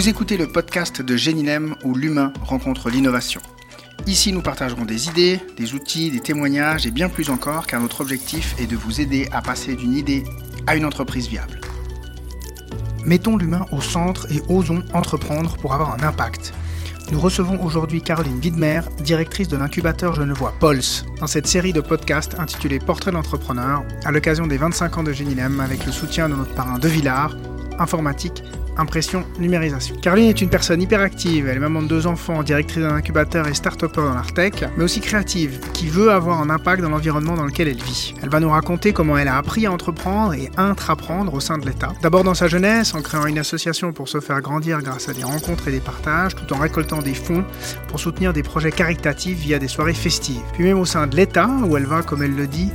Vous 0.00 0.08
écoutez 0.08 0.38
le 0.38 0.46
podcast 0.46 1.02
de 1.02 1.14
Génilem 1.14 1.76
où 1.84 1.94
l'humain 1.94 2.32
rencontre 2.40 2.88
l'innovation. 2.88 3.42
Ici, 4.06 4.32
nous 4.32 4.40
partagerons 4.40 4.86
des 4.86 5.08
idées, 5.08 5.38
des 5.58 5.74
outils, 5.74 6.10
des 6.10 6.20
témoignages 6.20 6.86
et 6.86 6.90
bien 6.90 7.10
plus 7.10 7.28
encore, 7.28 7.66
car 7.66 7.82
notre 7.82 8.00
objectif 8.00 8.54
est 8.58 8.66
de 8.66 8.76
vous 8.76 9.02
aider 9.02 9.28
à 9.30 9.42
passer 9.42 9.76
d'une 9.76 9.92
idée 9.92 10.24
à 10.66 10.74
une 10.74 10.86
entreprise 10.86 11.28
viable. 11.28 11.60
Mettons 13.04 13.36
l'humain 13.36 13.66
au 13.72 13.82
centre 13.82 14.26
et 14.32 14.40
osons 14.48 14.82
entreprendre 14.94 15.58
pour 15.58 15.74
avoir 15.74 15.92
un 15.92 16.02
impact. 16.02 16.54
Nous 17.12 17.20
recevons 17.20 17.62
aujourd'hui 17.62 18.00
Caroline 18.00 18.40
Widmer, 18.42 18.80
directrice 19.00 19.48
de 19.48 19.58
l'incubateur 19.58 20.14
genevois 20.14 20.54
Pulse, 20.60 21.04
dans 21.20 21.26
cette 21.26 21.46
série 21.46 21.74
de 21.74 21.82
podcasts 21.82 22.38
intitulée 22.38 22.78
Portrait 22.78 23.12
d'entrepreneur, 23.12 23.84
à 24.06 24.12
l'occasion 24.12 24.46
des 24.46 24.56
25 24.56 24.96
ans 24.96 25.02
de 25.02 25.12
Génilem 25.12 25.60
avec 25.60 25.84
le 25.84 25.92
soutien 25.92 26.30
de 26.30 26.36
notre 26.36 26.54
parrain 26.54 26.78
De 26.78 26.88
Villard, 26.88 27.36
informatique 27.78 28.42
impression, 28.80 29.24
numérisation. 29.38 29.94
Caroline 29.96 30.28
est 30.28 30.40
une 30.40 30.48
personne 30.48 30.82
hyperactive, 30.82 31.48
elle 31.48 31.56
est 31.56 31.60
maman 31.60 31.82
de 31.82 31.88
deux 31.88 32.06
enfants, 32.06 32.42
directrice 32.42 32.82
d'un 32.82 32.94
incubateur 32.94 33.46
et 33.46 33.54
start-upper 33.54 34.02
dans 34.02 34.14
l'Artec, 34.14 34.64
mais 34.76 34.84
aussi 34.84 35.00
créative, 35.00 35.60
qui 35.72 35.88
veut 35.88 36.10
avoir 36.10 36.40
un 36.40 36.50
impact 36.50 36.82
dans 36.82 36.88
l'environnement 36.88 37.34
dans 37.34 37.44
lequel 37.44 37.68
elle 37.68 37.82
vit. 37.82 38.14
Elle 38.22 38.30
va 38.30 38.40
nous 38.40 38.50
raconter 38.50 38.92
comment 38.92 39.16
elle 39.16 39.28
a 39.28 39.36
appris 39.36 39.66
à 39.66 39.72
entreprendre 39.72 40.34
et 40.34 40.50
intraprendre 40.56 41.34
au 41.34 41.40
sein 41.40 41.58
de 41.58 41.66
l'État. 41.66 41.92
D'abord 42.02 42.24
dans 42.24 42.34
sa 42.34 42.48
jeunesse, 42.48 42.94
en 42.94 43.02
créant 43.02 43.26
une 43.26 43.38
association 43.38 43.92
pour 43.92 44.08
se 44.08 44.20
faire 44.20 44.40
grandir 44.40 44.80
grâce 44.82 45.08
à 45.08 45.12
des 45.12 45.24
rencontres 45.24 45.68
et 45.68 45.72
des 45.72 45.80
partages, 45.80 46.34
tout 46.34 46.52
en 46.52 46.58
récoltant 46.58 47.02
des 47.02 47.14
fonds 47.14 47.44
pour 47.88 48.00
soutenir 48.00 48.32
des 48.32 48.42
projets 48.42 48.72
caritatifs 48.72 49.38
via 49.38 49.58
des 49.58 49.68
soirées 49.68 49.94
festives. 49.94 50.40
Puis 50.54 50.64
même 50.64 50.78
au 50.78 50.84
sein 50.84 51.06
de 51.06 51.16
l'État, 51.16 51.50
où 51.64 51.76
elle 51.76 51.86
va, 51.86 52.02
comme 52.02 52.22
elle 52.22 52.34
le 52.34 52.46
dit, 52.46 52.70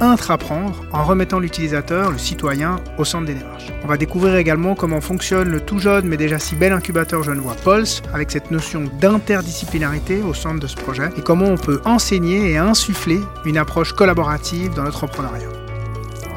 intraprendre 0.00 0.84
en 0.92 1.04
remettant 1.04 1.38
l'utilisateur, 1.38 2.10
le 2.10 2.18
citoyen, 2.18 2.76
au 2.98 3.04
centre 3.04 3.26
des 3.26 3.34
démarches. 3.34 3.72
On 3.84 3.86
va 3.86 3.96
découvrir 3.96 4.36
également 4.36 4.74
comment 4.74 5.00
fonctionne 5.00 5.48
le 5.48 5.60
tout 5.60 5.78
jeune 5.78 6.06
mais 6.06 6.16
déjà 6.16 6.38
si 6.38 6.54
bel 6.54 6.72
incubateur 6.72 7.22
genevois 7.22 7.56
Pulse 7.64 8.02
avec 8.12 8.30
cette 8.30 8.50
notion 8.50 8.84
d'interdisciplinarité 9.00 10.22
au 10.22 10.34
centre 10.34 10.60
de 10.60 10.66
ce 10.66 10.76
projet 10.76 11.10
et 11.16 11.22
comment 11.22 11.46
on 11.46 11.56
peut 11.56 11.80
enseigner 11.84 12.50
et 12.50 12.56
insuffler 12.56 13.20
une 13.44 13.58
approche 13.58 13.92
collaborative 13.92 14.74
dans 14.74 14.84
l'entrepreneuriat. 14.84 15.48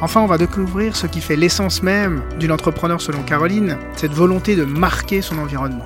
Enfin, 0.02 0.22
on 0.22 0.28
va 0.28 0.40
découvrir 0.40 0.96
ce 0.96 1.06
qui 1.06 1.22
fait 1.22 1.36
l'essence 1.36 1.84
même 1.84 2.24
d'une 2.40 2.52
entrepreneur 2.52 3.00
selon 3.00 3.22
Caroline, 3.22 3.78
cette 3.96 4.14
volonté 4.14 4.56
de 4.56 4.66
marquer 4.66 5.22
son 5.22 5.38
environnement. 5.38 5.86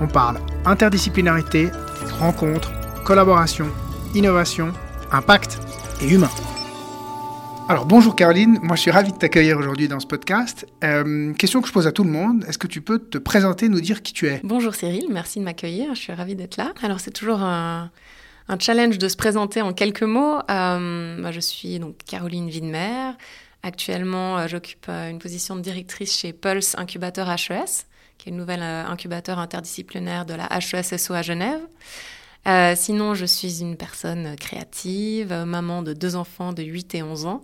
On 0.00 0.06
parle 0.06 0.38
interdisciplinarité, 0.64 1.70
rencontre, 2.18 2.72
collaboration, 3.04 3.66
innovation, 4.14 4.72
impact 5.12 5.58
et 6.00 6.08
humain. 6.08 6.30
Alors 7.66 7.86
bonjour 7.86 8.14
Caroline, 8.14 8.58
moi 8.62 8.76
je 8.76 8.82
suis 8.82 8.90
ravi 8.90 9.10
de 9.10 9.16
t'accueillir 9.16 9.56
aujourd'hui 9.56 9.88
dans 9.88 9.98
ce 9.98 10.06
podcast. 10.06 10.66
Euh, 10.84 11.32
question 11.32 11.62
que 11.62 11.68
je 11.68 11.72
pose 11.72 11.86
à 11.86 11.92
tout 11.92 12.04
le 12.04 12.10
monde, 12.10 12.44
est-ce 12.46 12.58
que 12.58 12.66
tu 12.66 12.82
peux 12.82 12.98
te 12.98 13.16
présenter, 13.16 13.70
nous 13.70 13.80
dire 13.80 14.02
qui 14.02 14.12
tu 14.12 14.28
es? 14.28 14.42
Bonjour 14.44 14.74
Cyril, 14.74 15.06
merci 15.10 15.38
de 15.38 15.44
m'accueillir, 15.44 15.94
je 15.94 16.00
suis 16.00 16.12
ravie 16.12 16.34
d'être 16.34 16.58
là. 16.58 16.74
Alors 16.82 17.00
c'est 17.00 17.10
toujours 17.10 17.40
un, 17.40 17.90
challenge 18.60 18.98
de 18.98 19.08
se 19.08 19.16
présenter 19.16 19.62
en 19.62 19.72
quelques 19.72 20.02
mots. 20.02 20.40
Euh, 20.50 21.32
je 21.32 21.40
suis 21.40 21.78
donc 21.78 21.96
Caroline 22.04 22.48
Widmer. 22.48 23.12
Actuellement, 23.62 24.36
euh, 24.36 24.46
j'occupe 24.46 24.86
une 24.90 25.18
position 25.18 25.56
de 25.56 25.62
directrice 25.62 26.18
chez 26.18 26.34
Pulse 26.34 26.76
Incubateur 26.76 27.30
HES, 27.30 27.86
qui 28.18 28.28
est 28.28 28.32
le 28.32 28.36
nouvel 28.36 28.60
incubateur 28.62 29.38
interdisciplinaire 29.38 30.26
de 30.26 30.34
la 30.34 30.54
HESSO 30.54 31.14
à 31.14 31.22
Genève. 31.22 31.62
Euh, 32.46 32.74
sinon, 32.76 33.14
je 33.14 33.24
suis 33.24 33.62
une 33.62 33.76
personne 33.76 34.36
créative, 34.36 35.32
maman 35.46 35.82
de 35.82 35.92
deux 35.92 36.16
enfants 36.16 36.52
de 36.52 36.62
8 36.62 36.94
et 36.94 37.02
11 37.02 37.26
ans. 37.26 37.42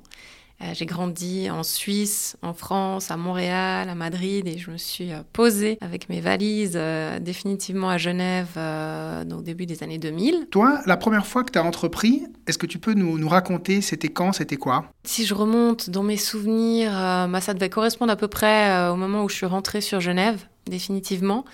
Euh, 0.62 0.72
j'ai 0.74 0.84
grandi 0.84 1.48
en 1.48 1.62
Suisse, 1.62 2.36
en 2.42 2.52
France, 2.52 3.10
à 3.10 3.16
Montréal, 3.16 3.88
à 3.88 3.94
Madrid 3.94 4.46
et 4.46 4.58
je 4.58 4.70
me 4.70 4.76
suis 4.76 5.10
euh, 5.10 5.22
posée 5.32 5.78
avec 5.80 6.10
mes 6.10 6.20
valises 6.20 6.78
définitivement 7.22 7.88
à 7.88 7.96
Genève 7.96 8.58
au 8.58 9.40
début 9.40 9.64
des 9.64 9.82
années 9.82 9.96
2000. 9.96 10.48
Toi, 10.50 10.80
la 10.84 10.98
première 10.98 11.26
fois 11.26 11.44
que 11.44 11.52
tu 11.52 11.58
as 11.58 11.64
entrepris, 11.64 12.24
est-ce 12.46 12.58
que 12.58 12.66
tu 12.66 12.78
peux 12.78 12.92
nous, 12.92 13.18
nous 13.18 13.28
raconter 13.28 13.80
c'était 13.80 14.10
quand, 14.10 14.34
c'était 14.34 14.58
quoi? 14.58 14.84
Si 15.04 15.24
je 15.24 15.32
remonte 15.32 15.88
dans 15.88 16.02
mes 16.02 16.18
souvenirs, 16.18 16.92
bah, 16.92 17.40
ça 17.40 17.54
devait 17.54 17.70
correspondre 17.70 18.12
à 18.12 18.16
peu 18.16 18.28
près 18.28 18.88
au 18.90 18.96
moment 18.96 19.24
où 19.24 19.30
je 19.30 19.36
suis 19.36 19.46
rentrée 19.46 19.80
sur 19.80 20.00
Genève, 20.00 20.44
définitivement. 20.66 21.46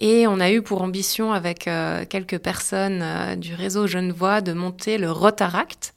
Et 0.00 0.26
on 0.26 0.40
a 0.40 0.50
eu 0.50 0.62
pour 0.62 0.80
ambition, 0.82 1.32
avec 1.32 1.68
euh, 1.68 2.04
quelques 2.08 2.38
personnes 2.38 3.00
euh, 3.02 3.36
du 3.36 3.54
réseau 3.54 3.86
Genevois, 3.86 4.40
de 4.40 4.54
monter 4.54 4.96
le 4.96 5.10
Rotaract, 5.10 5.94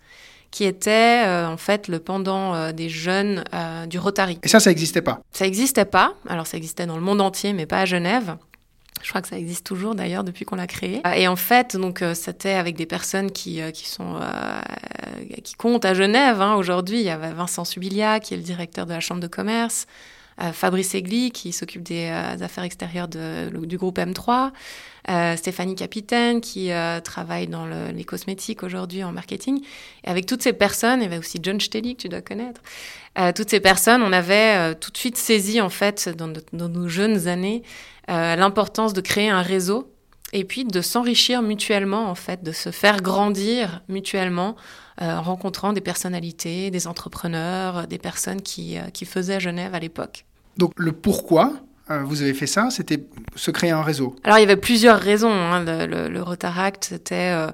qui 0.52 0.66
était 0.66 1.24
euh, 1.26 1.48
en 1.48 1.58
fait 1.58 1.88
le 1.88 2.00
pendant 2.00 2.72
des 2.74 2.90
jeunes 2.90 3.44
du 3.88 3.98
Rotary. 3.98 4.40
Et 4.44 4.48
ça, 4.48 4.60
ça 4.60 4.70
n'existait 4.70 5.02
pas 5.02 5.22
Ça 5.32 5.46
n'existait 5.46 5.86
pas. 5.86 6.14
Alors, 6.28 6.46
ça 6.46 6.58
existait 6.58 6.86
dans 6.86 6.96
le 6.96 7.02
monde 7.02 7.22
entier, 7.22 7.54
mais 7.54 7.66
pas 7.66 7.80
à 7.80 7.86
Genève. 7.86 8.36
Je 9.02 9.10
crois 9.10 9.22
que 9.22 9.28
ça 9.28 9.38
existe 9.38 9.66
toujours 9.66 9.96
d'ailleurs 9.96 10.24
depuis 10.24 10.46
qu'on 10.46 10.56
l'a 10.56 10.68
créé. 10.68 11.02
Et 11.16 11.28
en 11.28 11.36
fait, 11.36 11.76
donc 11.76 12.04
c'était 12.14 12.54
avec 12.54 12.76
des 12.76 12.86
personnes 12.86 13.32
qui, 13.32 13.60
qui 13.74 13.90
sont 13.90 14.20
qui 15.44 15.56
comptent 15.56 15.84
à 15.84 15.94
Genève 15.94 16.40
hein, 16.40 16.56
aujourd'hui. 16.56 17.00
Il 17.00 17.06
y 17.06 17.10
avait 17.10 17.34
Vincent 17.34 17.66
Subilia 17.66 18.20
qui 18.20 18.34
est 18.34 18.38
le 18.38 18.44
directeur 18.44 18.86
de 18.86 18.94
la 18.94 19.00
chambre 19.00 19.20
de 19.20 19.28
commerce, 19.28 19.88
Fabrice 20.54 20.96
Egli, 20.96 21.32
qui 21.32 21.52
s'occupe 21.52 21.84
des 21.84 22.10
euh, 22.12 22.44
affaires 22.44 22.64
extérieures 22.64 23.08
du 23.08 23.78
groupe 23.78 23.98
M3, 23.98 24.52
euh, 25.10 25.36
Stéphanie 25.36 25.76
Capitaine, 25.76 26.42
qui 26.42 26.72
travaille 27.04 27.48
dans 27.48 27.66
les 27.66 28.04
cosmétiques 28.04 28.64
aujourd'hui 28.64 29.04
en 29.04 29.12
marketing. 29.12 29.62
Et 30.04 30.10
avec 30.10 30.26
toutes 30.26 30.42
ces 30.42 30.54
personnes, 30.54 31.00
il 31.02 31.04
y 31.04 31.08
avait 31.08 31.18
aussi 31.18 31.40
John 31.42 31.60
Stelly, 31.60 31.96
que 31.96 32.02
tu 32.02 32.10
dois 32.10 32.22
connaître, 32.22 32.62
toutes 33.36 33.50
ces 33.50 33.60
personnes, 33.60 34.02
on 34.02 34.12
avait 34.12 34.74
tout 34.76 34.92
de 34.92 34.98
suite 34.98 35.18
saisi, 35.18 35.62
en 35.62 35.70
fait, 35.70 36.10
dans, 36.10 36.34
dans 36.52 36.70
nos 36.70 36.88
jeunes 36.88 37.28
années, 37.28 37.64
l'importance 38.08 38.94
de 38.94 39.02
créer 39.02 39.30
un 39.30 39.42
réseau 39.42 39.93
et 40.34 40.44
puis 40.44 40.66
de 40.66 40.82
s'enrichir 40.82 41.42
mutuellement, 41.42 42.10
en 42.10 42.16
fait, 42.16 42.44
de 42.44 42.52
se 42.52 42.72
faire 42.72 43.02
grandir 43.02 43.82
mutuellement 43.88 44.56
en 45.00 45.22
rencontrant 45.24 45.74
des 45.74 45.82
personnalités, 45.82 46.70
des 46.70 46.88
entrepreneurs, 46.88 47.88
des 47.88 47.98
personnes 47.98 48.42
qui, 48.42 48.78
qui 48.94 49.06
faisaient 49.06 49.40
Genève 49.40 49.74
à 49.74 49.80
l'époque. 49.80 50.26
Donc 50.58 50.74
le 50.78 50.92
pourquoi 50.92 51.54
euh, 51.92 52.02
vous 52.04 52.22
avez 52.22 52.34
fait 52.34 52.48
ça, 52.48 52.70
c'était 52.70 53.04
se 53.36 53.52
créer 53.52 53.72
un 53.72 53.82
réseau 53.82 54.16
Alors 54.24 54.38
il 54.38 54.42
y 54.42 54.46
avait 54.46 54.56
plusieurs 54.56 55.00
raisons. 55.00 55.32
Hein. 55.32 55.64
Le, 55.66 56.08
le, 56.08 56.22
Rotaract, 56.22 56.86
c'était 56.86 57.32
euh, 57.34 57.48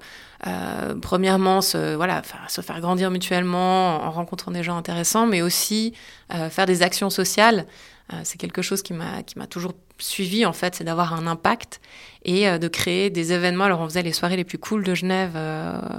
euh, 0.45 0.95
premièrement 1.01 1.61
se, 1.61 1.95
voilà, 1.95 2.21
se 2.47 2.61
faire 2.61 2.79
grandir 2.79 3.09
mutuellement 3.09 4.03
en 4.03 4.11
rencontrant 4.11 4.51
des 4.51 4.61
gens 4.61 4.77
intéressants, 4.77 5.25
mais 5.25 5.41
aussi 5.41 5.93
faire 6.51 6.67
des 6.67 6.83
actions 6.83 7.09
sociales. 7.09 7.65
c'est 8.23 8.37
quelque 8.37 8.61
chose 8.61 8.83
qui 8.83 8.93
m'a 8.93 9.23
qui 9.23 9.39
m'a 9.39 9.47
toujours 9.47 9.73
suivi 9.99 10.45
en 10.45 10.53
fait, 10.53 10.75
c'est 10.75 10.83
d'avoir 10.83 11.13
un 11.13 11.27
impact 11.27 11.79
et 12.25 12.57
de 12.57 12.67
créer 12.67 13.09
des 13.09 13.31
événements. 13.31 13.65
Alors 13.65 13.81
on 13.81 13.85
faisait 13.87 14.03
les 14.03 14.13
soirées 14.13 14.35
les 14.35 14.43
plus 14.43 14.57
cool 14.57 14.83
de 14.83 14.93
Genève, 14.95 15.37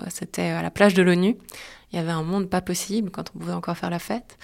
c'était 0.08 0.50
à 0.50 0.62
la 0.62 0.70
plage 0.70 0.94
de 0.94 1.02
l'ONU. 1.02 1.36
Il 1.92 1.96
y 1.96 1.98
avait 1.98 2.12
un 2.12 2.22
monde 2.22 2.48
pas 2.48 2.60
possible 2.60 3.10
quand 3.10 3.32
on 3.34 3.38
pouvait 3.38 3.52
encore 3.52 3.76
faire 3.76 3.90
la 3.90 3.98
fête. 3.98 4.38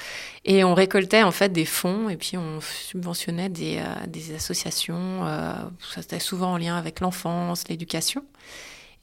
Et 0.44 0.64
on 0.64 0.74
récoltait 0.74 1.22
en 1.22 1.30
fait 1.30 1.50
des 1.50 1.64
fonds 1.64 2.08
et 2.08 2.16
puis 2.16 2.36
on 2.36 2.60
subventionnait 2.60 3.48
des, 3.48 3.78
euh, 3.78 4.06
des 4.08 4.34
associations. 4.34 5.26
Euh, 5.26 5.52
c'était 5.94 6.18
souvent 6.18 6.54
en 6.54 6.56
lien 6.56 6.76
avec 6.76 6.98
l'enfance, 7.00 7.68
l'éducation. 7.68 8.24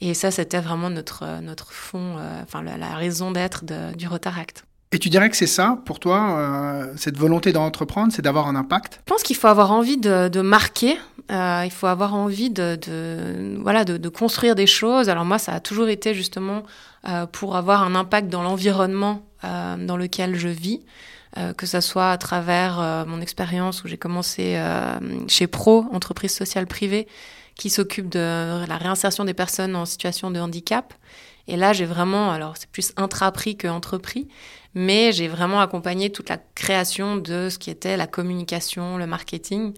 Et 0.02 0.14
ça, 0.14 0.32
c'était 0.32 0.60
vraiment 0.60 0.90
notre, 0.90 1.40
notre 1.40 1.72
fond, 1.72 2.18
euh, 2.18 2.42
enfin 2.44 2.62
la, 2.62 2.96
raison 2.96 3.32
d'être 3.32 3.64
du 3.96 4.08
Rotaract. 4.08 4.66
Et 4.94 5.00
tu 5.00 5.10
dirais 5.10 5.28
que 5.32 5.36
c'est 5.36 5.48
ça, 5.48 5.80
pour 5.86 6.00
toi, 6.00 6.86
cette 6.98 7.18
volonté 7.18 7.52
d'entreprendre, 7.52 8.14
c'est 8.14 8.22
d'avoir 8.22 8.48
un 8.48 8.56
impact? 8.56 9.02
Je 9.08 9.12
pense 9.12 9.24
qu'il 9.24 9.36
faut 9.36 9.48
avoir 9.48 9.72
envie 9.72 9.98
de, 9.98 10.42
marquer, 10.42 10.98
il 11.32 11.72
faut 11.72 11.88
avoir 11.88 12.14
envie 12.14 12.52
de, 12.52 12.78
voilà, 13.60 13.86
de, 13.86 14.10
construire 14.10 14.54
des 14.54 14.68
choses. 14.68 15.10
Alors 15.10 15.26
moi, 15.26 15.40
ça 15.40 15.54
a 15.54 15.60
toujours 15.60 15.90
été 15.90 16.14
justement 16.14 16.62
euh, 17.10 17.26
pour 17.26 17.58
avoir 17.58 17.84
un 17.84 17.96
impact 17.96 18.30
dans 18.30 18.44
l'environnement 18.44 19.24
euh, 19.44 19.76
dans 19.78 19.98
lequel 19.98 20.36
je 20.36 20.48
vis, 20.48 20.80
euh, 21.38 21.52
que 21.52 21.66
ce 21.66 21.82
soit 21.82 22.12
à 22.12 22.18
travers 22.18 23.06
mon 23.08 23.20
expérience 23.20 23.84
où 23.84 23.88
j'ai 23.88 23.98
commencé 23.98 24.62
chez 25.28 25.48
Pro, 25.48 25.86
entreprise 25.92 26.34
sociale 26.34 26.68
privée, 26.68 27.08
qui 27.56 27.70
s'occupe 27.70 28.10
de 28.10 28.64
la 28.68 28.78
réinsertion 28.78 29.26
des 29.26 29.34
personnes 29.34 29.76
en 29.76 29.86
situation 29.86 30.32
de 30.32 30.40
handicap. 30.40 30.94
Et 31.48 31.58
là, 31.58 31.74
j'ai 31.74 31.86
vraiment, 31.86 32.32
alors 32.32 32.56
c'est 32.58 32.70
plus 32.70 32.94
intrapris 32.96 33.58
que 33.58 33.68
entrepris, 33.68 34.30
mais 34.76 35.12
j'ai 35.12 35.28
vraiment 35.28 35.62
accompagné 35.62 36.12
toute 36.12 36.30
la 36.30 36.38
création 36.56 37.18
de 37.18 37.50
ce 37.50 37.58
qui 37.58 37.70
était 37.70 37.98
la 37.98 38.08
communication, 38.08 38.98
le 38.98 39.08
marketing, 39.08 39.74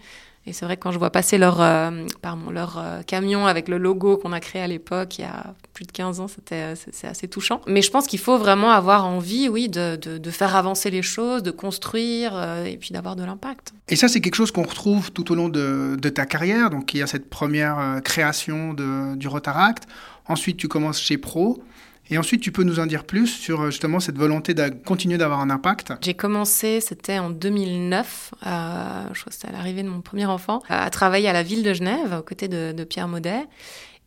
et 0.47 0.53
c'est 0.53 0.65
vrai 0.65 0.77
que 0.77 0.83
quand 0.83 0.91
je 0.91 0.99
vois 0.99 1.09
passer 1.09 1.39
leur, 1.39 1.59
euh, 1.59 2.05
pardon, 2.21 2.51
leur 2.51 2.77
euh, 2.77 3.01
camion 3.01 3.47
avec 3.47 3.67
le 3.67 3.79
logo 3.79 4.17
qu'on 4.17 4.31
a 4.31 4.39
créé 4.39 4.61
à 4.61 4.67
l'époque, 4.67 5.17
il 5.17 5.21
y 5.21 5.25
a 5.25 5.55
plus 5.73 5.85
de 5.85 5.91
15 5.91 6.19
ans, 6.19 6.27
c'était, 6.27 6.73
euh, 6.73 6.75
c'est, 6.91 7.07
assez 7.07 7.27
touchant. 7.27 7.61
Mais 7.65 7.81
je 7.81 7.89
pense 7.89 8.05
qu'il 8.05 8.19
faut 8.19 8.37
vraiment 8.37 8.69
avoir 8.69 9.07
envie, 9.07 9.49
oui, 9.49 9.69
de, 9.69 9.95
de, 9.95 10.31
faire 10.31 10.55
avancer 10.55 10.91
les 10.91 11.01
choses, 11.01 11.41
de 11.41 11.49
construire 11.49 12.33
et 12.65 12.77
puis 12.77 12.91
d'avoir 12.91 13.15
de 13.15 13.23
l'impact. 13.23 13.73
Et 13.87 13.95
ça, 13.95 14.07
c'est 14.07 14.21
quelque 14.21 14.35
chose 14.35 14.51
qu'on 14.51 14.63
retrouve 14.63 15.11
tout 15.11 15.31
au 15.31 15.35
long 15.35 15.49
de, 15.49 15.97
de 15.99 16.09
ta 16.09 16.25
carrière. 16.25 16.69
Donc, 16.69 16.93
il 16.93 16.99
y 16.99 17.01
a 17.01 17.07
cette 17.07 17.29
première 17.29 18.01
création 18.03 18.73
du 18.73 19.27
Rotaract. 19.27 19.87
Ensuite, 20.27 20.57
tu 20.57 20.67
commences 20.67 20.99
chez 20.99 21.17
Pro. 21.17 21.63
Et 22.09 22.17
ensuite, 22.17 22.41
tu 22.41 22.51
peux 22.51 22.63
nous 22.63 22.79
en 22.79 22.85
dire 22.85 23.03
plus 23.03 23.27
sur 23.27 23.61
euh, 23.61 23.71
justement 23.71 23.99
cette 23.99 24.17
volonté 24.17 24.53
de 24.53 24.69
continuer 24.69 25.17
d'avoir 25.17 25.39
un 25.39 25.49
impact 25.49 25.93
J'ai 26.01 26.13
commencé, 26.13 26.79
c'était 26.81 27.17
en 27.19 27.29
2009, 27.29 28.33
euh, 28.45 29.07
je 29.13 29.19
crois 29.19 29.29
que 29.29 29.35
c'était 29.35 29.47
à 29.47 29.51
l'arrivée 29.51 29.83
de 29.83 29.89
mon 29.89 30.01
premier 30.01 30.25
enfant, 30.25 30.61
à 30.69 30.89
travailler 30.89 31.27
à 31.27 31.33
la 31.33 31.43
ville 31.43 31.63
de 31.63 31.73
Genève, 31.73 32.17
aux 32.19 32.23
côtés 32.23 32.47
de, 32.47 32.83
Pierre 32.83 33.07
Maudet. 33.07 33.45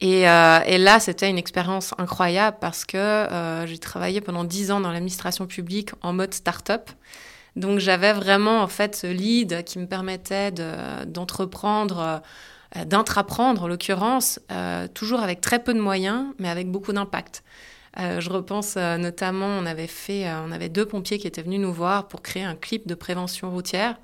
Et, 0.01 0.29
euh, 0.29 0.79
là, 0.79 1.01
c'était 1.01 1.29
une 1.29 1.39
expérience 1.39 1.93
incroyable 1.99 2.59
parce 2.61 2.85
que 2.85 2.97
euh, 2.97 3.67
j'ai 3.67 3.79
travaillé 3.79 4.21
pendant 4.21 4.45
dix 4.45 4.71
ans 4.71 4.81
dans 4.81 4.93
l'administration 4.93 5.47
publique 5.47 5.91
en 6.03 6.13
mode 6.13 6.35
start-up. 6.35 6.91
Donc 7.57 7.81
j'avais 7.81 8.13
vraiment 8.13 8.63
en 8.63 8.69
fait 8.69 8.95
ce 8.95 9.09
lead 9.09 9.65
qui 9.65 9.81
me 9.81 9.87
permettait 9.87 10.53
d'entreprendre, 11.07 12.23
euh, 12.77 12.85
d'intraprendre 12.85 13.65
en 13.65 13.69
l'occurrence, 13.69 14.39
euh, 14.53 14.87
toujours 14.89 15.21
avec 15.21 15.41
très 15.41 15.59
peu 15.59 15.75
de 15.75 15.81
moyens, 15.81 16.27
mais 16.39 16.49
avec 16.49 16.71
beaucoup 16.71 16.93
d'impact. 16.93 17.43
Euh, 17.99 18.21
je 18.21 18.31
repense 18.31 18.75
euh, 18.77 18.97
notamment, 18.99 19.47
on 19.47 19.67
avait 19.67 19.87
fait, 19.87 20.29
euh, 20.29 20.43
on 20.47 20.53
avait 20.53 20.69
deux 20.69 20.87
pompiers 20.87 21.19
qui 21.19 21.27
étaient 21.27 21.43
venus 21.43 21.61
nous 21.61 21.73
voir 21.73 22.09
pour 22.09 22.23
créer 22.23 22.45
un 22.45 22.55
clip 22.55 22.87
de 22.87 22.95
prévention 22.95 23.51
routière. 23.51 23.99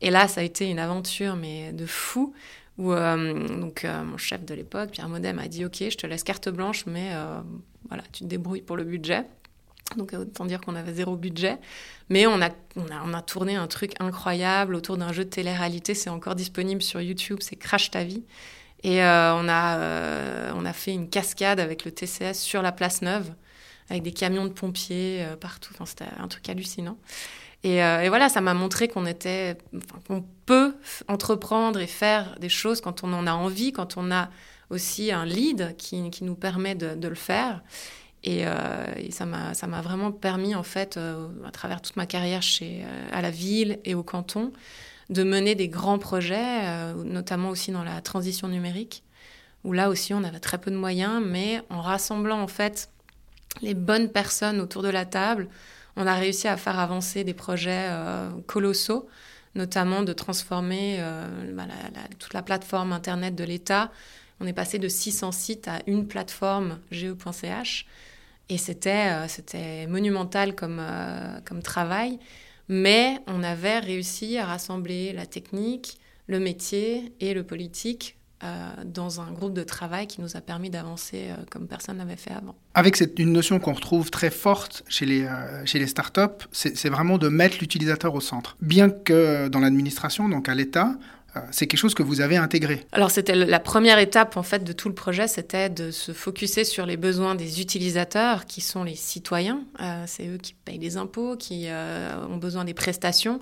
Et 0.00 0.10
là, 0.10 0.26
ça 0.26 0.40
a 0.40 0.44
été 0.44 0.68
une 0.68 0.78
aventure, 0.78 1.36
mais 1.36 1.72
de 1.72 1.86
fou, 1.86 2.34
où 2.76 2.92
donc 2.92 3.84
mon 3.84 4.16
chef 4.16 4.44
de 4.44 4.52
l'époque, 4.52 4.90
Pierre 4.90 5.08
Modem, 5.08 5.38
a 5.38 5.46
dit 5.46 5.64
Ok, 5.64 5.76
je 5.78 5.96
te 5.96 6.08
laisse 6.08 6.24
carte 6.24 6.48
blanche, 6.48 6.86
mais 6.86 7.12
voilà, 7.86 8.02
tu 8.12 8.24
te 8.24 8.28
débrouilles 8.28 8.62
pour 8.62 8.76
le 8.76 8.82
budget. 8.82 9.24
Donc 9.96 10.12
autant 10.12 10.44
dire 10.44 10.60
qu'on 10.60 10.74
avait 10.74 10.92
zéro 10.92 11.14
budget. 11.14 11.58
Mais 12.08 12.26
on 12.26 12.42
a, 12.42 12.48
on 12.74 12.86
a, 12.90 13.04
on 13.06 13.14
a 13.14 13.22
tourné 13.22 13.54
un 13.54 13.68
truc 13.68 13.92
incroyable 14.00 14.74
autour 14.74 14.96
d'un 14.96 15.12
jeu 15.12 15.24
de 15.24 15.30
télé-réalité. 15.30 15.94
C'est 15.94 16.10
encore 16.10 16.34
disponible 16.34 16.82
sur 16.82 17.00
YouTube, 17.00 17.38
c'est 17.40 17.54
Crash 17.54 17.92
ta 17.92 18.02
vie. 18.02 18.24
Et 18.84 19.02
euh, 19.02 19.34
on, 19.34 19.48
a, 19.48 19.78
euh, 19.78 20.52
on 20.56 20.64
a 20.64 20.72
fait 20.72 20.92
une 20.92 21.08
cascade 21.08 21.60
avec 21.60 21.84
le 21.84 21.92
TCS 21.92 22.34
sur 22.34 22.62
la 22.62 22.72
place 22.72 23.02
Neuve, 23.02 23.32
avec 23.88 24.02
des 24.02 24.12
camions 24.12 24.44
de 24.44 24.50
pompiers 24.50 25.22
euh, 25.22 25.36
partout. 25.36 25.72
Enfin, 25.74 25.86
c'était 25.86 26.10
un 26.18 26.28
truc 26.28 26.48
hallucinant. 26.48 26.98
Et, 27.64 27.76
et 27.76 28.08
voilà, 28.08 28.28
ça 28.28 28.40
m'a 28.40 28.54
montré 28.54 28.88
qu'on 28.88 29.06
était, 29.06 29.56
enfin, 29.76 30.00
qu'on 30.08 30.24
peut 30.46 30.74
entreprendre 31.06 31.78
et 31.78 31.86
faire 31.86 32.36
des 32.40 32.48
choses 32.48 32.80
quand 32.80 33.04
on 33.04 33.12
en 33.12 33.24
a 33.28 33.32
envie, 33.34 33.72
quand 33.72 33.96
on 33.96 34.10
a 34.10 34.30
aussi 34.70 35.12
un 35.12 35.24
lead 35.24 35.76
qui, 35.76 36.10
qui 36.10 36.24
nous 36.24 36.34
permet 36.34 36.74
de, 36.74 36.96
de 36.96 37.06
le 37.06 37.14
faire. 37.14 37.62
Et, 38.24 38.42
euh, 38.46 38.84
et 38.96 39.12
ça 39.12 39.26
m'a 39.26 39.80
vraiment 39.80 40.10
permis 40.10 40.56
en 40.56 40.62
fait 40.64 40.96
euh, 40.96 41.28
à 41.44 41.52
travers 41.52 41.80
toute 41.82 41.96
ma 41.96 42.06
carrière 42.06 42.42
chez 42.42 42.84
à 43.12 43.22
la 43.22 43.30
ville 43.30 43.78
et 43.84 43.94
au 43.94 44.02
canton 44.02 44.52
de 45.12 45.22
mener 45.22 45.54
des 45.54 45.68
grands 45.68 45.98
projets, 45.98 46.60
euh, 46.64 46.94
notamment 47.04 47.50
aussi 47.50 47.70
dans 47.70 47.84
la 47.84 48.00
transition 48.00 48.48
numérique, 48.48 49.04
où 49.64 49.72
là 49.72 49.88
aussi 49.88 50.14
on 50.14 50.24
avait 50.24 50.40
très 50.40 50.58
peu 50.58 50.70
de 50.70 50.76
moyens, 50.76 51.22
mais 51.24 51.62
en 51.70 51.80
rassemblant 51.80 52.40
en 52.40 52.48
fait 52.48 52.88
les 53.60 53.74
bonnes 53.74 54.08
personnes 54.08 54.60
autour 54.60 54.82
de 54.82 54.88
la 54.88 55.04
table, 55.04 55.48
on 55.96 56.06
a 56.06 56.14
réussi 56.14 56.48
à 56.48 56.56
faire 56.56 56.78
avancer 56.78 57.22
des 57.22 57.34
projets 57.34 57.88
euh, 57.90 58.30
colossaux, 58.46 59.08
notamment 59.54 60.02
de 60.02 60.14
transformer 60.14 60.96
euh, 61.00 61.52
bah, 61.52 61.64
toute 62.18 62.32
la 62.32 62.42
plateforme 62.42 62.92
Internet 62.92 63.34
de 63.34 63.44
l'État. 63.44 63.92
On 64.40 64.46
est 64.46 64.54
passé 64.54 64.78
de 64.78 64.88
600 64.88 65.32
sites 65.32 65.68
à 65.68 65.80
une 65.86 66.08
plateforme 66.08 66.78
ge.ch. 66.90 67.86
Et 68.48 68.58
c'était, 68.58 69.86
monumental 69.86 70.54
comme, 70.54 70.82
comme 71.44 71.62
travail. 71.62 72.18
Mais 72.68 73.18
on 73.26 73.42
avait 73.42 73.78
réussi 73.78 74.38
à 74.38 74.46
rassembler 74.46 75.12
la 75.12 75.26
technique, 75.26 75.98
le 76.26 76.38
métier 76.38 77.12
et 77.20 77.34
le 77.34 77.44
politique 77.44 78.16
euh, 78.44 78.72
dans 78.84 79.20
un 79.20 79.30
groupe 79.30 79.54
de 79.54 79.62
travail 79.62 80.08
qui 80.08 80.20
nous 80.20 80.36
a 80.36 80.40
permis 80.40 80.68
d'avancer 80.68 81.28
euh, 81.30 81.44
comme 81.48 81.68
personne 81.68 81.98
n'avait 81.98 82.16
fait 82.16 82.32
avant. 82.32 82.56
Avec 82.74 82.96
cette, 82.96 83.16
une 83.20 83.32
notion 83.32 83.60
qu'on 83.60 83.72
retrouve 83.72 84.10
très 84.10 84.30
forte 84.30 84.82
chez 84.88 85.06
les, 85.06 85.22
euh, 85.22 85.64
chez 85.64 85.78
les 85.78 85.86
startups, 85.86 86.48
c'est 86.50 86.88
vraiment 86.88 87.18
de 87.18 87.28
mettre 87.28 87.58
l'utilisateur 87.60 88.12
au 88.16 88.20
centre. 88.20 88.56
Bien 88.60 88.90
que 88.90 89.46
dans 89.46 89.60
l'administration, 89.60 90.28
donc 90.28 90.48
à 90.48 90.56
l'État, 90.56 90.96
c'est 91.50 91.66
quelque 91.66 91.80
chose 91.80 91.94
que 91.94 92.02
vous 92.02 92.20
avez 92.20 92.36
intégré. 92.36 92.84
Alors 92.92 93.10
c'était 93.10 93.34
la 93.34 93.60
première 93.60 93.98
étape 93.98 94.36
en 94.36 94.42
fait 94.42 94.64
de 94.64 94.72
tout 94.72 94.88
le 94.88 94.94
projet, 94.94 95.28
c'était 95.28 95.70
de 95.70 95.90
se 95.90 96.12
focuser 96.12 96.64
sur 96.64 96.84
les 96.84 96.96
besoins 96.96 97.34
des 97.34 97.60
utilisateurs, 97.60 98.46
qui 98.46 98.60
sont 98.60 98.84
les 98.84 98.94
citoyens. 98.94 99.62
Euh, 99.80 100.04
c'est 100.06 100.26
eux 100.26 100.38
qui 100.38 100.54
payent 100.54 100.78
les 100.78 100.96
impôts, 100.96 101.36
qui 101.36 101.64
euh, 101.68 102.26
ont 102.28 102.36
besoin 102.36 102.64
des 102.64 102.74
prestations. 102.74 103.40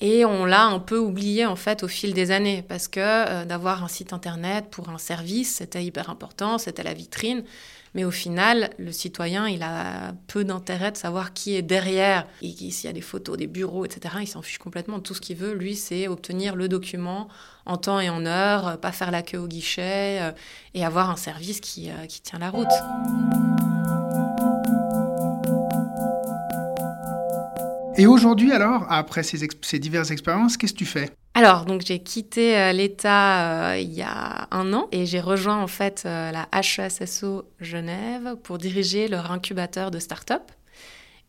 Et 0.00 0.24
on 0.24 0.46
l'a 0.46 0.64
un 0.64 0.78
peu 0.78 0.98
oublié 0.98 1.44
en 1.44 1.56
fait 1.56 1.82
au 1.82 1.88
fil 1.88 2.14
des 2.14 2.30
années, 2.30 2.64
parce 2.66 2.88
que 2.88 3.00
euh, 3.00 3.44
d'avoir 3.44 3.84
un 3.84 3.88
site 3.88 4.12
internet 4.12 4.66
pour 4.70 4.88
un 4.88 4.98
service, 4.98 5.56
c'était 5.56 5.84
hyper 5.84 6.10
important, 6.10 6.58
c'était 6.58 6.82
la 6.82 6.94
vitrine. 6.94 7.44
Mais 7.94 8.04
au 8.04 8.10
final, 8.10 8.70
le 8.78 8.92
citoyen, 8.92 9.48
il 9.48 9.62
a 9.62 10.12
peu 10.28 10.44
d'intérêt 10.44 10.92
de 10.92 10.96
savoir 10.96 11.32
qui 11.32 11.56
est 11.56 11.62
derrière. 11.62 12.26
S'il 12.40 12.84
y 12.84 12.88
a 12.88 12.92
des 12.92 13.00
photos, 13.00 13.36
des 13.36 13.48
bureaux, 13.48 13.84
etc., 13.84 14.16
il 14.20 14.28
s'en 14.28 14.42
fiche 14.42 14.58
complètement. 14.58 15.00
Tout 15.00 15.14
ce 15.14 15.20
qu'il 15.20 15.36
veut, 15.36 15.54
lui, 15.54 15.74
c'est 15.74 16.06
obtenir 16.06 16.54
le 16.54 16.68
document 16.68 17.28
en 17.66 17.76
temps 17.76 18.00
et 18.00 18.08
en 18.08 18.26
heure, 18.26 18.78
pas 18.78 18.92
faire 18.92 19.10
la 19.10 19.22
queue 19.22 19.38
au 19.38 19.48
guichet 19.48 20.20
euh, 20.20 20.32
et 20.74 20.84
avoir 20.84 21.10
un 21.10 21.16
service 21.16 21.60
qui, 21.60 21.90
euh, 21.90 22.06
qui 22.06 22.20
tient 22.20 22.38
la 22.38 22.50
route. 22.50 22.68
Et 27.96 28.06
aujourd'hui, 28.06 28.52
alors, 28.52 28.86
après 28.88 29.22
ces 29.22 29.78
diverses 29.78 30.10
expériences, 30.10 30.56
qu'est-ce 30.56 30.72
que 30.72 30.78
tu 30.78 30.86
fais? 30.86 31.10
Alors, 31.34 31.64
donc 31.64 31.82
j'ai 31.82 32.00
quitté 32.00 32.58
euh, 32.58 32.72
l'État 32.72 33.70
euh, 33.70 33.78
il 33.78 33.92
y 33.92 34.02
a 34.02 34.48
un 34.50 34.72
an 34.72 34.88
et 34.90 35.06
j'ai 35.06 35.20
rejoint 35.20 35.62
en 35.62 35.68
fait 35.68 36.02
euh, 36.04 36.32
la 36.32 36.48
HESSO 36.52 37.44
Genève 37.60 38.34
pour 38.42 38.58
diriger 38.58 39.06
leur 39.06 39.30
incubateur 39.30 39.92
de 39.92 40.00
start-up. 40.00 40.42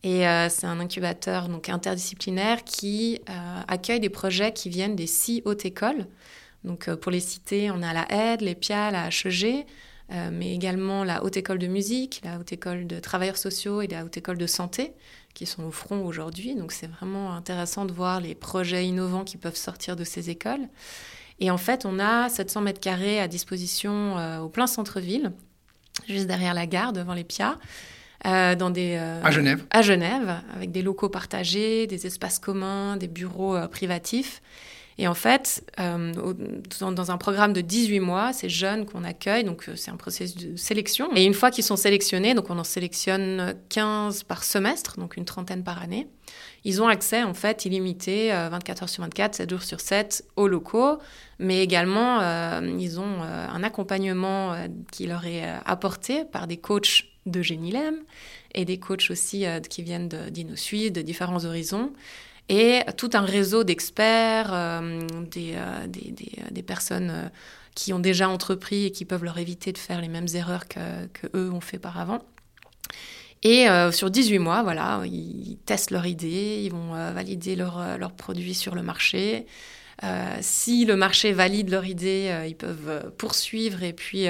Et 0.04 0.24
c'est 0.50 0.66
un 0.66 0.80
incubateur 0.80 1.48
donc 1.48 1.70
interdisciplinaire 1.70 2.64
qui 2.64 3.22
accueille 3.68 4.00
des 4.00 4.10
projets 4.10 4.52
qui 4.52 4.68
viennent 4.68 4.96
des 4.96 5.06
six 5.06 5.44
hautes 5.46 5.64
écoles. 5.64 6.08
Donc 6.64 6.92
pour 6.96 7.12
les 7.12 7.20
citer, 7.20 7.70
on 7.70 7.84
a 7.84 7.94
la 7.94 8.12
AIDE, 8.12 8.42
l'EPIA, 8.42 8.90
la 8.90 9.10
HEG, 9.10 9.64
mais 10.32 10.56
également 10.56 11.04
la 11.04 11.24
Haute 11.24 11.38
École 11.38 11.60
de 11.60 11.68
musique, 11.68 12.22
la 12.24 12.40
Haute 12.40 12.52
École 12.52 12.88
de 12.88 13.00
travailleurs 13.00 13.38
sociaux 13.38 13.84
et 13.84 13.88
la 13.88 14.04
Haute 14.04 14.18
École 14.18 14.40
de 14.40 14.48
santé 14.48 14.96
qui 15.34 15.46
sont 15.46 15.64
au 15.64 15.72
front 15.72 16.06
aujourd'hui. 16.06 16.56
Donc 16.56 16.72
c'est 16.72 16.88
vraiment 16.88 17.34
intéressant 17.34 17.86
de 17.86 17.92
voir 17.92 18.20
les 18.20 18.36
projets 18.36 18.86
innovants 18.86 19.24
qui 19.24 19.38
peuvent 19.38 19.56
sortir 19.56 19.96
de 19.96 20.04
ces 20.04 20.30
écoles. 20.30 20.68
Et 21.40 21.50
en 21.50 21.58
fait, 21.58 21.86
on 21.86 22.00
a 22.00 22.30
700 22.30 22.62
mètres 22.62 22.80
carrés 22.80 23.20
à 23.20 23.28
disposition 23.28 24.18
euh, 24.18 24.40
au 24.40 24.50
plein 24.50 24.68
centre-ville, 24.68 25.32
juste 26.08 26.28
derrière 26.28 26.54
la 26.54 26.68
gare, 26.68 26.94
devant 26.94 27.16
les 27.16 27.24
PIA. 27.24 27.58
Euh, 28.28 28.54
dans 28.54 28.70
des, 28.70 28.98
euh, 29.00 29.20
à 29.24 29.32
Genève. 29.32 29.66
À 29.72 29.82
Genève, 29.82 30.42
avec 30.56 30.72
des 30.72 30.84
locaux 30.84 31.10
partagés, 31.10 31.88
des 31.88 32.06
espaces 32.06 32.38
communs, 32.38 32.96
des 32.96 33.08
bureaux 33.08 33.58
privatifs. 33.68 34.44
Et 35.02 35.08
en 35.08 35.16
fait, 35.16 35.64
euh, 35.80 36.14
dans, 36.80 37.10
un 37.10 37.18
programme 37.18 37.54
de 37.54 37.62
18 37.62 38.00
mois, 38.02 38.34
ces 38.34 38.50
jeunes 38.50 38.86
qu'on 38.86 39.04
accueille, 39.04 39.44
donc 39.44 39.68
euh, 39.68 39.76
c'est 39.76 39.90
un 39.90 39.96
processus 39.96 40.36
de 40.36 40.56
sélection. 40.56 41.10
Et 41.16 41.26
une 41.26 41.34
fois 41.34 41.50
qu'ils 41.50 41.64
sont 41.64 41.76
sélectionnés, 41.76 42.36
donc 42.36 42.52
on 42.52 42.60
en 42.60 42.64
sélectionne 42.64 43.56
15 43.70 44.22
par 44.22 44.44
semestre, 44.44 45.00
donc 45.00 45.18
une 45.18 45.26
trentaine 45.26 45.64
par 45.64 45.82
année, 45.82 46.08
ils 46.66 46.84
ont 46.84 46.88
accès 46.88 47.24
en 47.24 47.34
fait 47.34 47.66
illimité, 47.66 48.32
euh, 48.32 48.50
24 48.50 48.84
heures 48.84 48.90
sur 48.90 49.02
24, 49.02 49.34
7 49.34 49.50
jours 49.50 49.64
sur 49.64 49.80
7, 49.80 50.24
aux 50.36 50.48
locaux, 50.48 51.00
mais 51.40 51.64
également 51.64 52.20
euh, 52.22 52.62
ils 52.80 53.00
ont 53.00 53.24
un 53.24 53.64
accompagnement 53.64 54.56
qui 54.92 55.08
leur 55.08 55.26
est 55.26 55.44
apporté 55.66 56.26
par 56.26 56.46
des 56.46 56.58
coachs 56.58 57.06
de 57.26 57.42
Génilem 57.42 57.96
et 58.54 58.66
des 58.66 58.78
coachs 58.78 59.10
aussi 59.10 59.46
qui 59.68 59.82
viennent 59.82 60.10
d'InnoSuite, 60.10 60.94
de 60.94 61.02
différents 61.02 61.44
horizons 61.44 61.92
et 62.50 62.82
tout 62.98 63.10
un 63.14 63.22
réseau 63.22 63.64
d'experts, 63.64 64.52
euh, 64.54 65.02
des, 65.30 65.54
euh, 65.56 65.88
des, 65.88 66.64
personnes 66.64 67.10
euh, 67.10 67.30
qui 67.76 67.94
ont 67.94 68.00
déjà 68.00 68.30
entrepris 68.30 68.86
et 68.86 68.92
qui 68.92 69.06
peuvent 69.06 69.24
leur 69.24 69.38
éviter 69.38 69.72
de 69.72 69.78
faire 69.78 70.02
les 70.02 70.08
mêmes 70.08 70.28
erreurs 70.34 70.68
que, 70.68 70.80
eux 71.34 71.52
ont 71.52 71.62
fait 71.62 71.80
par 71.80 72.00
avant. 72.00 72.20
Et 73.44 73.68
euh, 73.70 73.92
sur 73.92 74.12
18 74.12 74.40
mois, 74.40 74.62
voilà, 74.62 75.02
ils 75.06 75.58
testent 75.66 75.92
leur 75.92 76.06
idée, 76.06 76.62
ils 76.64 76.72
vont 76.72 76.94
euh, 76.94 77.12
valider 77.12 77.56
leurs 77.56 77.98
leur 77.98 78.12
produits 78.12 78.54
sur 78.54 78.76
le 78.76 78.84
marché. 78.84 79.48
Euh, 80.04 80.38
si 80.42 80.86
le 80.86 80.96
marché 80.96 81.32
valide 81.32 81.70
leur 81.70 81.86
idée, 81.86 82.46
ils 82.48 82.56
peuvent 82.56 83.12
poursuivre 83.18 83.84
et 83.84 83.94
puis 83.94 84.26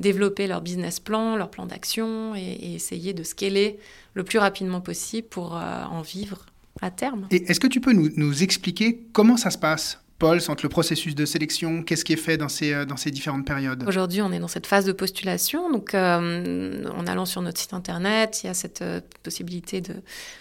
développer 0.00 0.46
leur 0.46 0.60
business 0.60 1.00
plan, 1.00 1.36
leur 1.36 1.50
plan 1.50 1.66
d'action 1.66 2.34
et, 2.34 2.74
essayer 2.74 3.14
de 3.14 3.22
scaler 3.22 3.78
le 4.14 4.22
plus 4.22 4.38
rapidement 4.38 4.80
possible 4.80 5.28
pour 5.28 5.52
en 5.54 6.02
vivre 6.02 6.46
à 6.80 6.90
terme. 6.90 7.26
Et 7.30 7.50
est-ce 7.50 7.60
que 7.60 7.66
tu 7.66 7.80
peux 7.80 7.92
nous, 7.92 8.10
nous, 8.16 8.42
expliquer 8.42 9.06
comment 9.12 9.36
ça 9.36 9.50
se 9.50 9.58
passe 9.58 10.00
Paul, 10.18 10.38
entre 10.48 10.64
le 10.64 10.68
processus 10.68 11.14
de 11.16 11.24
sélection, 11.24 11.82
qu'est-ce 11.82 12.04
qui 12.04 12.12
est 12.12 12.16
fait 12.16 12.36
dans 12.36 12.48
ces, 12.48 12.86
dans 12.86 12.96
ces 12.96 13.10
différentes 13.10 13.44
périodes? 13.44 13.84
Aujourd'hui, 13.86 14.22
on 14.22 14.30
est 14.30 14.38
dans 14.38 14.48
cette 14.48 14.66
phase 14.66 14.84
de 14.84 14.92
postulation. 14.92 15.72
Donc, 15.72 15.92
euh, 15.92 16.84
en 16.96 17.06
allant 17.08 17.26
sur 17.26 17.42
notre 17.42 17.60
site 17.60 17.74
internet, 17.74 18.42
il 18.42 18.46
y 18.46 18.48
a 18.48 18.54
cette 18.54 18.80
euh, 18.82 19.00
possibilité 19.24 19.80
de 19.80 19.94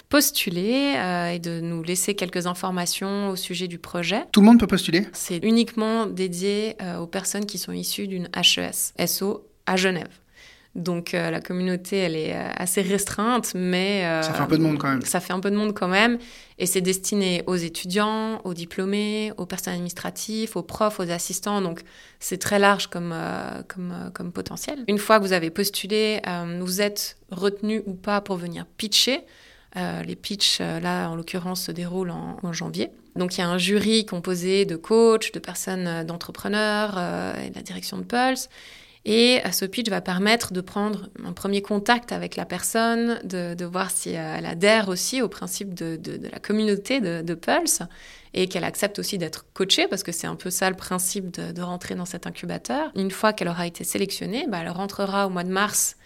postuler 0.10 0.94
euh, 0.96 1.32
et 1.32 1.40
de 1.40 1.60
nous 1.60 1.82
laisser 1.82 2.14
quelques 2.14 2.46
informations 2.46 3.30
au 3.30 3.36
sujet 3.36 3.68
du 3.68 3.80
projet. 3.80 4.26
Tout 4.32 4.42
le 4.42 4.46
monde 4.46 4.60
peut 4.60 4.68
postuler? 4.68 5.08
C'est 5.12 5.40
uniquement 5.40 6.06
dédié 6.06 6.76
euh, 6.82 7.00
aux 7.00 7.08
personnes 7.08 7.48
qui 7.48 7.58
sont 7.58 7.72
issues 7.72 8.08
d'une 8.08 8.30
HES, 8.36 8.94
SO, 9.08 9.48
à 9.66 9.76
Genève. 9.76 10.10
Donc 10.76 11.12
la 11.12 11.40
communauté, 11.40 11.98
elle 11.98 12.16
est 12.16 12.34
assez 12.34 12.82
restreinte, 12.82 13.54
mais... 13.54 14.02
ça 14.24 14.34
fait 14.34 14.42
un 14.42 14.48
peu 14.48 14.58
de 14.58 14.64
monde 14.64 14.80
quand 14.80 14.90
même. 14.90 15.02
Ça 15.04 15.20
fait 15.20 15.34
un 15.34 15.40
peu 15.40 15.52
de 15.52 15.56
monde 15.56 15.74
quand 15.74 15.88
même. 15.88 16.18
Et 16.58 16.66
c'est 16.66 16.82
destiné 16.82 17.44
aux 17.46 17.56
étudiants, 17.56 18.42
aux 18.44 18.56
diplômés, 18.56 19.32
aux 19.38 19.46
personnes 19.46 19.74
administratives, 19.74 20.58
aux 20.58 20.64
profs, 20.64 21.00
aux 21.00 21.12
assistants. 21.12 21.62
Donc 21.62 21.82
c'est 22.20 22.40
très 22.40 22.58
large 22.58 22.88
comme, 22.88 23.14
comme, 23.68 24.12
comme 24.16 24.32
potentiel. 24.32 24.84
Une 24.88 24.98
fois 24.98 25.20
que 25.20 25.26
vous 25.26 25.34
avez 25.34 25.52
postulé, 25.52 26.22
vous 26.60 26.82
êtes 26.82 27.18
retenu 27.30 27.84
ou 27.86 27.94
pas 27.94 28.22
pour 28.22 28.38
venir 28.38 28.66
pitcher. 28.66 29.22
les 29.76 30.16
pitchs, 30.16 30.60
là, 30.60 31.08
en 31.10 31.16
l'occurrence, 31.16 31.66
se 31.66 31.72
déroulent 31.72 32.12
en 32.12 32.52
janvier. 32.52 32.90
Donc 33.16 33.36
il 33.36 33.42
y 33.42 33.44
a 33.44 33.50
un 33.50 33.58
jury 33.58 34.06
composé 34.06 34.66
de 34.66 34.76
coachs, 34.76 35.34
de 35.34 35.40
personnes, 35.40 35.88
euh, 35.88 36.04
d'entrepreneurs 36.04 36.96
euh, 36.98 37.46
et 37.46 37.50
de 37.50 37.56
la 37.56 37.62
direction 37.62 37.98
de 37.98 38.04
Pulse. 38.04 38.50
Et 39.06 39.42
euh, 39.46 39.52
ce 39.52 39.66
pitch 39.66 39.90
va 39.90 40.02
permettre 40.02 40.54
de 40.54 40.62
prendre 40.62 41.10
un 41.26 41.34
premier 41.34 41.62
contact 41.62 42.12
avec 42.12 42.36
la 42.36 42.46
personne, 42.46 43.20
de, 43.24 43.66
voir 43.66 43.92
si 43.92 44.12
elle 44.12 44.46
adhère 44.46 44.88
aussi 44.88 45.22
au 45.22 45.28
principe 45.28 45.74
de, 45.74 46.00
la 46.32 46.40
communauté 46.40 47.02
de, 47.02 47.34
Pulse 47.34 47.82
et 48.34 48.48
qu'elle 48.48 48.64
accepte 48.64 49.00
aussi 49.00 49.18
d'être 49.18 49.46
coachée, 49.54 49.88
parce 49.88 50.04
que 50.04 50.12
c'est 50.12 50.28
un 50.28 50.36
peu 50.36 50.50
ça 50.50 50.70
le 50.70 50.76
principe 50.76 51.32
de, 51.32 51.62
rentrer 51.62 51.96
dans 51.96 52.06
cet 52.06 52.28
incubateur. 52.28 52.92
Une 52.96 53.12
fois 53.12 53.34
qu'elle 53.34 53.50
aura 53.50 53.68
été 53.68 53.84
sélectionnée, 53.84 54.46
bah, 54.48 54.60
elle 54.62 54.70
rentrera 54.70 55.28
au 55.28 55.30
mois 55.30 55.44
de 55.44 55.52
mars. 55.52 55.98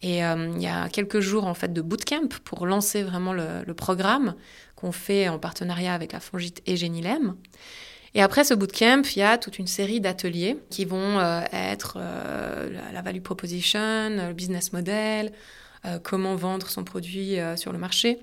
Et 0.00 0.18
il 0.18 0.62
y 0.62 0.68
a 0.68 0.88
quelques 0.88 1.18
jours 1.18 1.46
en 1.46 1.54
fait 1.54 1.72
de 1.72 1.82
bootcamp 1.82 2.28
pour 2.44 2.66
lancer 2.66 3.02
vraiment 3.02 3.32
le 3.32 3.74
programme 3.74 4.36
qu'on 4.76 4.92
fait 4.92 5.28
en 5.28 5.40
partenariat 5.40 5.92
avec 5.92 6.12
la 6.12 6.20
Fongite 6.20 6.62
et 6.66 6.76
Génilem. 6.76 7.34
Et 8.14 8.22
après 8.22 8.44
ce 8.44 8.54
bootcamp, 8.54 9.02
il 9.14 9.18
y 9.18 9.22
a 9.22 9.38
toute 9.38 9.58
une 9.58 9.66
série 9.66 10.00
d'ateliers 10.00 10.58
qui 10.70 10.84
vont 10.84 11.18
euh, 11.18 11.42
être 11.52 11.98
euh, 11.98 12.70
la 12.92 13.02
value 13.02 13.20
proposition, 13.20 14.08
le 14.10 14.32
business 14.32 14.72
model, 14.72 15.32
euh, 15.84 15.98
comment 16.02 16.34
vendre 16.34 16.68
son 16.68 16.84
produit 16.84 17.36
sur 17.56 17.72
le 17.72 17.78
marché. 17.78 18.18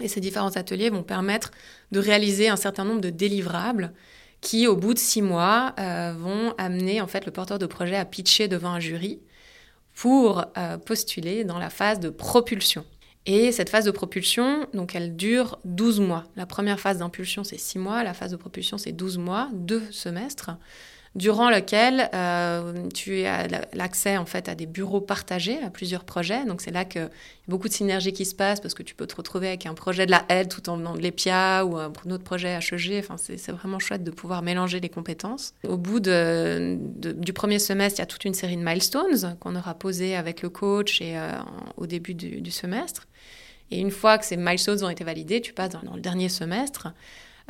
Et 0.00 0.08
ces 0.08 0.20
différents 0.20 0.56
ateliers 0.56 0.90
vont 0.90 1.02
permettre 1.02 1.50
de 1.90 1.98
réaliser 1.98 2.48
un 2.48 2.56
certain 2.56 2.84
nombre 2.84 3.00
de 3.00 3.10
délivrables 3.10 3.92
qui, 4.40 4.68
au 4.68 4.76
bout 4.76 4.94
de 4.94 4.98
six 4.98 5.22
mois, 5.22 5.74
vont 6.16 6.54
amener 6.56 7.00
en 7.00 7.08
fait 7.08 7.26
le 7.26 7.32
porteur 7.32 7.58
de 7.58 7.66
projet 7.66 7.96
à 7.96 8.04
pitcher 8.04 8.46
devant 8.46 8.70
un 8.70 8.78
jury 8.78 9.18
pour 9.96 10.44
postuler 10.86 11.42
dans 11.42 11.58
la 11.58 11.70
phase 11.70 11.98
de 11.98 12.10
propulsion. 12.10 12.84
Et 13.30 13.52
cette 13.52 13.68
phase 13.68 13.84
de 13.84 13.90
propulsion, 13.90 14.66
donc 14.72 14.94
elle 14.94 15.14
dure 15.14 15.58
12 15.66 16.00
mois. 16.00 16.24
La 16.34 16.46
première 16.46 16.80
phase 16.80 16.96
d'impulsion, 16.96 17.44
c'est 17.44 17.58
6 17.58 17.78
mois. 17.78 18.02
La 18.02 18.14
phase 18.14 18.30
de 18.30 18.36
propulsion, 18.36 18.78
c'est 18.78 18.92
12 18.92 19.18
mois, 19.18 19.50
deux 19.52 19.82
semestres 19.90 20.52
durant 21.18 21.50
lequel 21.50 22.08
euh, 22.14 22.88
tu 22.94 23.24
as 23.24 23.48
l'accès 23.74 24.16
en 24.16 24.24
fait 24.24 24.48
à 24.48 24.54
des 24.54 24.66
bureaux 24.66 25.00
partagés, 25.00 25.58
à 25.62 25.68
plusieurs 25.68 26.04
projets. 26.04 26.44
Donc 26.44 26.60
c'est 26.60 26.70
là 26.70 26.84
qu'il 26.84 27.02
y 27.02 27.04
a 27.04 27.10
beaucoup 27.48 27.68
de 27.68 27.72
synergie 27.72 28.12
qui 28.12 28.24
se 28.24 28.34
passe 28.34 28.60
parce 28.60 28.72
que 28.72 28.84
tu 28.84 28.94
peux 28.94 29.06
te 29.06 29.16
retrouver 29.16 29.48
avec 29.48 29.66
un 29.66 29.74
projet 29.74 30.06
de 30.06 30.12
la 30.12 30.24
aide 30.28 30.48
tout 30.48 30.68
en 30.70 30.76
venant 30.76 30.94
de 30.94 31.00
l'EPIA 31.00 31.64
ou 31.64 31.76
un, 31.76 31.92
autre 32.10 32.24
projet 32.24 32.48
HEG. 32.48 32.98
Enfin, 33.00 33.16
c'est 33.18 33.50
vraiment 33.50 33.80
chouette 33.80 34.04
de 34.04 34.12
pouvoir 34.12 34.42
mélanger 34.42 34.78
les 34.78 34.88
compétences. 34.88 35.54
Au 35.66 35.76
bout 35.76 36.00
du 36.00 37.32
premier 37.32 37.58
semestre, 37.58 37.98
il 37.98 38.02
y 38.02 38.04
a 38.04 38.06
toute 38.06 38.24
une 38.24 38.34
série 38.34 38.56
de 38.56 38.62
milestones 38.62 39.36
qu'on 39.40 39.56
aura 39.56 39.74
posés 39.74 40.14
avec 40.14 40.42
le 40.42 40.50
coach 40.50 41.00
et 41.00 41.18
euh, 41.18 41.32
au 41.76 41.86
début 41.86 42.14
du, 42.14 42.50
semestre. 42.50 43.07
Et 43.70 43.80
une 43.80 43.90
fois 43.90 44.18
que 44.18 44.24
ces 44.24 44.36
milestones 44.36 44.82
ont 44.84 44.90
été 44.90 45.04
validés, 45.04 45.40
tu 45.40 45.52
passes 45.52 45.70
dans 45.70 45.94
le 45.94 46.00
dernier 46.00 46.28
semestre. 46.28 46.88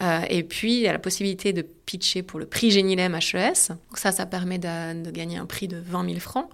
Euh, 0.00 0.20
et 0.28 0.42
puis, 0.42 0.74
il 0.74 0.80
y 0.80 0.88
a 0.88 0.92
la 0.92 0.98
possibilité 0.98 1.52
de 1.52 1.62
pitcher 1.62 2.22
pour 2.22 2.38
le 2.38 2.46
prix 2.46 2.70
Génilem 2.70 3.14
HES. 3.14 3.68
Donc 3.68 3.96
ça, 3.98 4.12
ça 4.12 4.26
permet 4.26 4.58
de, 4.58 5.10
gagner 5.10 5.38
un 5.38 5.46
prix 5.46 5.68
de 5.68 5.78
20 5.78 6.06
000 6.06 6.20
francs 6.20 6.48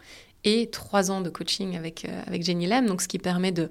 et 0.44 0.68
trois 0.70 1.10
ans 1.10 1.20
de 1.20 1.30
coaching 1.30 1.76
avec, 1.76 2.04
euh, 2.04 2.22
avec 2.26 2.42
Génilem, 2.42 2.86
donc 2.86 3.00
ce 3.00 3.08
qui 3.08 3.18
permet 3.18 3.52
de, 3.52 3.70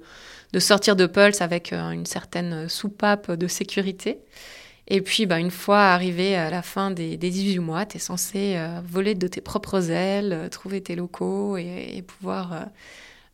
de 0.52 0.58
sortir 0.58 0.96
de 0.96 1.06
Pulse 1.06 1.40
avec 1.40 1.72
euh, 1.72 1.90
une 1.90 2.06
certaine 2.06 2.68
soupape 2.68 3.30
de 3.32 3.46
sécurité. 3.46 4.18
Et 4.86 5.00
puis, 5.00 5.26
bah, 5.26 5.38
une 5.38 5.50
fois 5.50 5.80
arrivé 5.80 6.36
à 6.36 6.50
la 6.50 6.62
fin 6.62 6.90
des, 6.90 7.16
des 7.16 7.30
18 7.30 7.58
mois, 7.58 7.86
tu 7.86 7.96
es 7.96 8.00
censé 8.00 8.58
voler 8.84 9.14
de 9.14 9.26
tes 9.26 9.40
propres 9.40 9.90
ailes, 9.90 10.48
trouver 10.50 10.82
tes 10.82 10.94
locaux 10.94 11.56
et 11.56 12.04
pouvoir 12.06 12.66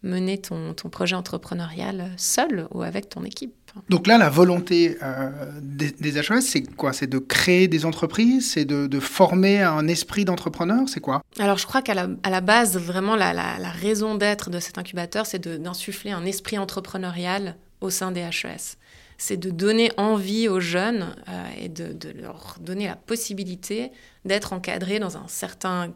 mener 0.03 0.39
ton, 0.39 0.75
ton, 0.75 0.89
projet 0.89 1.15
entrepreneurial 1.15 2.11
seul 2.17 2.67
ou 2.73 2.83
avec 2.83 3.09
ton 3.09 3.25
équipe. 3.25 3.55
Donc 3.89 4.07
là, 4.07 4.19
la 4.19 4.29
volonté 4.29 4.97
euh, 5.03 5.31
des, 5.61 5.91
des, 5.93 6.19
HES, 6.19 6.41
c'est 6.41 6.63
quoi? 6.63 6.93
C'est 6.93 7.07
de 7.07 7.19
créer 7.19 7.69
des 7.69 7.85
entreprises? 7.85 8.53
C'est 8.53 8.65
de, 8.65 9.01
former 9.01 9.63
un 9.63 9.87
esprit 9.87 10.25
d'entrepreneur? 10.25 10.89
C'est 10.89 11.01
quoi? 11.01 11.23
Alors 11.39 11.59
je 11.59 11.67
crois 11.67 11.83
qu'à 11.83 11.95
la, 11.95 12.09
à 12.23 12.31
la, 12.31 12.41
base, 12.41 12.77
vraiment, 12.77 13.15
la, 13.15 13.33
la, 13.33 13.71
raison 13.71 14.15
d'être 14.15 14.51
de 14.51 14.59
cet 14.59 14.79
incubateur, 14.79 15.27
c'est 15.27 15.47
d'insuffler 15.47 16.11
un 16.11 16.25
esprit 16.25 16.59
entrepreneurial 16.59 17.57
au 17.81 17.91
sein 17.91 18.11
des 18.11 18.21
HES. 18.21 18.77
C'est 19.19 19.37
de 19.37 19.51
donner 19.51 19.93
envie 19.99 20.49
aux 20.49 20.61
jeunes 20.61 21.15
euh, 21.29 21.49
et 21.61 21.69
de, 21.69 21.93
de, 21.93 22.11
leur 22.11 22.57
donner 22.61 22.87
la 22.87 22.97
possibilité 22.97 23.93
d'être 24.25 24.53
encadrés 24.53 24.99
dans 24.99 25.17
un 25.17 25.29
certain 25.29 25.93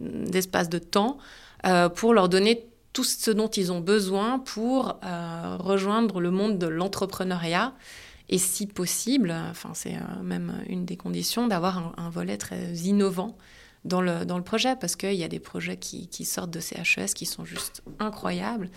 mm, 0.00 0.34
espace 0.34 0.68
de 0.68 0.78
temps 0.78 1.18
euh, 1.66 1.88
pour 1.88 2.14
leur 2.14 2.28
donner 2.28 2.68
tout 2.98 3.04
ce 3.04 3.30
dont 3.30 3.46
ils 3.46 3.70
ont 3.70 3.78
besoin 3.78 4.40
pour 4.40 4.98
euh, 5.04 5.56
rejoindre 5.60 6.20
le 6.20 6.32
monde 6.32 6.58
de 6.58 6.66
l'entrepreneuriat. 6.66 7.72
Et 8.28 8.38
si 8.38 8.66
possible, 8.66 9.32
enfin 9.50 9.70
c'est 9.72 9.94
euh, 9.94 10.22
même 10.24 10.64
une 10.66 10.84
des 10.84 10.96
conditions 10.96 11.46
d'avoir 11.46 11.94
un, 11.96 12.10
volet 12.10 12.36
très 12.36 12.72
innovant 12.72 13.38
dans 13.84 14.00
le, 14.00 14.24
dans 14.24 14.36
le 14.36 14.42
projet, 14.42 14.74
parce 14.74 14.96
qu'il 14.96 15.14
y 15.14 15.22
a 15.22 15.28
des 15.28 15.38
projets 15.38 15.76
qui, 15.76 16.08
qui, 16.08 16.24
sortent 16.24 16.50
de 16.50 16.58
ces 16.58 16.74
HES 16.74 17.14
qui 17.14 17.24
sont 17.24 17.44
juste 17.44 17.84
incroyables 18.00 18.68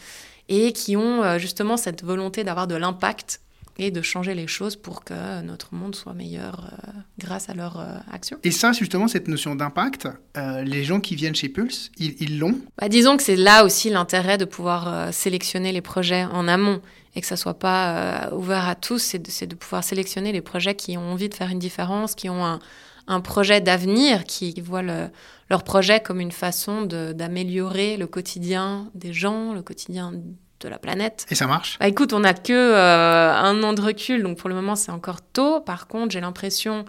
et 0.49 0.71
qui 0.71 0.95
ont 0.95 1.23
euh, 1.23 1.39
justement 1.39 1.75
cette 1.75 2.03
volonté 2.03 2.43
d'avoir 2.43 2.67
de 2.67 2.75
l'impact 2.75 3.41
et 3.77 3.91
de 3.91 4.01
changer 4.01 4.33
les 4.33 4.47
choses 4.47 4.75
pour 4.75 5.03
que 5.03 5.41
notre 5.41 5.73
monde 5.73 5.95
soit 5.95 6.13
meilleur 6.13 6.65
euh, 6.65 6.91
grâce 7.17 7.49
à 7.49 7.53
leur 7.53 7.79
euh, 7.79 7.97
action. 8.11 8.37
Et 8.43 8.51
ça, 8.51 8.71
justement, 8.71 9.07
cette 9.07 9.27
notion 9.27 9.55
d'impact, 9.55 10.07
euh, 10.37 10.63
les 10.63 10.83
gens 10.83 10.99
qui 10.99 11.15
viennent 11.15 11.35
chez 11.35 11.49
Pulse, 11.49 11.91
ils 11.97 12.39
l'ont? 12.39 12.59
Bah, 12.77 12.89
Disons 12.89 13.17
que 13.17 13.23
c'est 13.23 13.35
là 13.35 13.63
aussi 13.65 13.89
l'intérêt 13.89 14.37
de 14.37 14.45
pouvoir 14.45 15.13
sélectionner 15.13 15.71
les 15.71 15.81
projets 15.81 16.25
en 16.25 16.47
amont 16.47 16.81
et 17.15 17.21
que 17.21 17.27
ça 17.27 17.35
soit 17.35 17.59
pas 17.59 18.29
ouvert 18.33 18.67
à 18.67 18.75
tous, 18.75 18.99
c'est 18.99 19.19
de, 19.19 19.45
de, 19.45 19.55
pouvoir 19.55 19.83
sélectionner 19.83 20.31
les 20.31 20.41
projets 20.41 20.75
qui 20.75 20.97
ont 20.97 21.11
envie 21.11 21.27
de 21.27 21.33
faire 21.33 21.49
une 21.49 21.59
différence, 21.59 22.15
qui 22.15 22.29
ont 22.29 22.45
un, 22.45 22.59
un 23.07 23.19
projet 23.19 23.59
d'avenir, 23.59 24.23
qui 24.23 24.53
voient 24.61 24.81
le, 24.81 25.09
leur 25.49 25.63
projet 25.63 25.99
comme 25.99 26.21
une 26.21 26.31
façon 26.31 26.83
d'améliorer 26.83 27.97
le 27.97 28.07
quotidien 28.07 28.89
des 28.95 29.11
gens, 29.11 29.53
le 29.53 29.61
quotidien 29.61 30.13
de 30.61 30.69
la 30.69 30.77
planète. 30.77 31.25
Et 31.29 31.35
ça 31.35 31.47
marche 31.47 31.77
bah, 31.79 31.87
Écoute, 31.87 32.13
on 32.13 32.21
n'a 32.21 32.33
que 32.33 32.53
euh, 32.53 33.33
un 33.33 33.61
an 33.63 33.73
de 33.73 33.81
recul, 33.81 34.23
donc 34.23 34.37
pour 34.37 34.49
le 34.49 34.55
moment 34.55 34.75
c'est 34.75 34.91
encore 34.91 35.21
tôt. 35.21 35.59
Par 35.59 35.87
contre, 35.87 36.11
j'ai 36.11 36.21
l'impression 36.21 36.85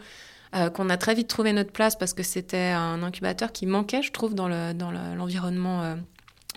euh, 0.55 0.69
qu'on 0.69 0.91
a 0.91 0.97
très 0.97 1.15
vite 1.15 1.29
trouvé 1.29 1.53
notre 1.53 1.73
place 1.73 1.97
parce 1.97 2.13
que 2.13 2.23
c'était 2.23 2.71
un 2.71 3.03
incubateur 3.03 3.53
qui 3.53 3.67
manquait, 3.67 4.03
je 4.03 4.13
trouve, 4.13 4.35
dans 4.35 4.49
l'environnement, 4.49 5.81
le, 5.81 5.87
dans, 5.87 5.93
euh, 5.93 5.97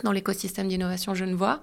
dans 0.03 0.11
l'écosystème 0.11 0.67
d'innovation 0.67 1.15
genevois. 1.15 1.61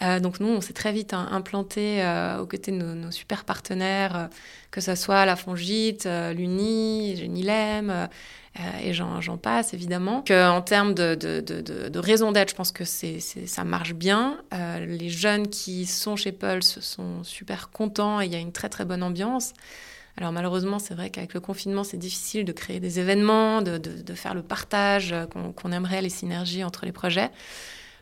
Donc 0.00 0.40
nous, 0.40 0.48
on 0.48 0.60
s'est 0.60 0.72
très 0.72 0.92
vite 0.92 1.12
implanté 1.12 2.02
aux 2.40 2.46
côtés 2.46 2.72
de 2.72 2.76
nos, 2.76 3.10
super 3.10 3.44
partenaires, 3.44 4.28
que 4.70 4.80
ce 4.80 4.94
soit 4.94 5.26
la 5.26 5.34
Fongite, 5.36 6.08
l'Uni, 6.34 7.16
Genilem, 7.16 8.08
euh, 8.60 8.62
et 8.82 8.92
j'en 8.92 9.36
passe 9.36 9.74
évidemment. 9.74 10.24
en 10.30 10.62
termes 10.62 10.94
de, 10.94 11.14
de, 11.14 11.40
de, 11.40 11.88
de 11.88 11.98
raison 11.98 12.32
d'être, 12.32 12.50
je 12.50 12.54
pense 12.54 12.72
que 12.72 12.84
c'est 12.84 13.20
ça 13.20 13.64
marche 13.64 13.94
bien. 13.94 14.38
Euh, 14.52 14.84
les 14.84 15.10
jeunes 15.10 15.48
qui 15.48 15.86
sont 15.86 16.16
chez 16.16 16.32
Pulse 16.32 16.80
sont 16.80 17.22
super 17.22 17.70
contents 17.70 18.20
et 18.20 18.26
il 18.26 18.32
y 18.32 18.36
a 18.36 18.38
une 18.38 18.52
très 18.52 18.68
très 18.68 18.84
bonne 18.84 19.02
ambiance. 19.02 19.52
Alors 20.16 20.32
malheureusement, 20.32 20.80
c'est 20.80 20.94
vrai 20.94 21.10
qu'avec 21.10 21.34
le 21.34 21.40
confinement, 21.40 21.84
c'est 21.84 21.96
difficile 21.96 22.44
de 22.44 22.50
créer 22.50 22.80
des 22.80 22.98
événements, 22.98 23.62
de, 23.62 24.14
faire 24.14 24.34
le 24.34 24.42
partage 24.42 25.14
qu'on 25.30 25.70
aimerait, 25.70 26.02
les 26.02 26.08
synergies 26.08 26.64
entre 26.64 26.84
les 26.84 26.92
projets. 26.92 27.30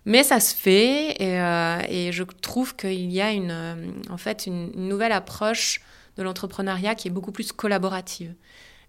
Mais 0.06 0.22
ça 0.22 0.40
se 0.40 0.54
fait 0.54 1.20
et, 1.22 1.40
euh, 1.40 1.78
et 1.88 2.12
je 2.12 2.22
trouve 2.22 2.74
qu'il 2.74 3.12
y 3.12 3.20
a 3.20 3.32
une, 3.32 3.92
en 4.08 4.16
fait 4.16 4.46
une 4.46 4.70
nouvelle 4.88 5.12
approche 5.12 5.80
de 6.16 6.22
l'entrepreneuriat 6.22 6.94
qui 6.94 7.08
est 7.08 7.10
beaucoup 7.10 7.32
plus 7.32 7.52
collaborative 7.52 8.34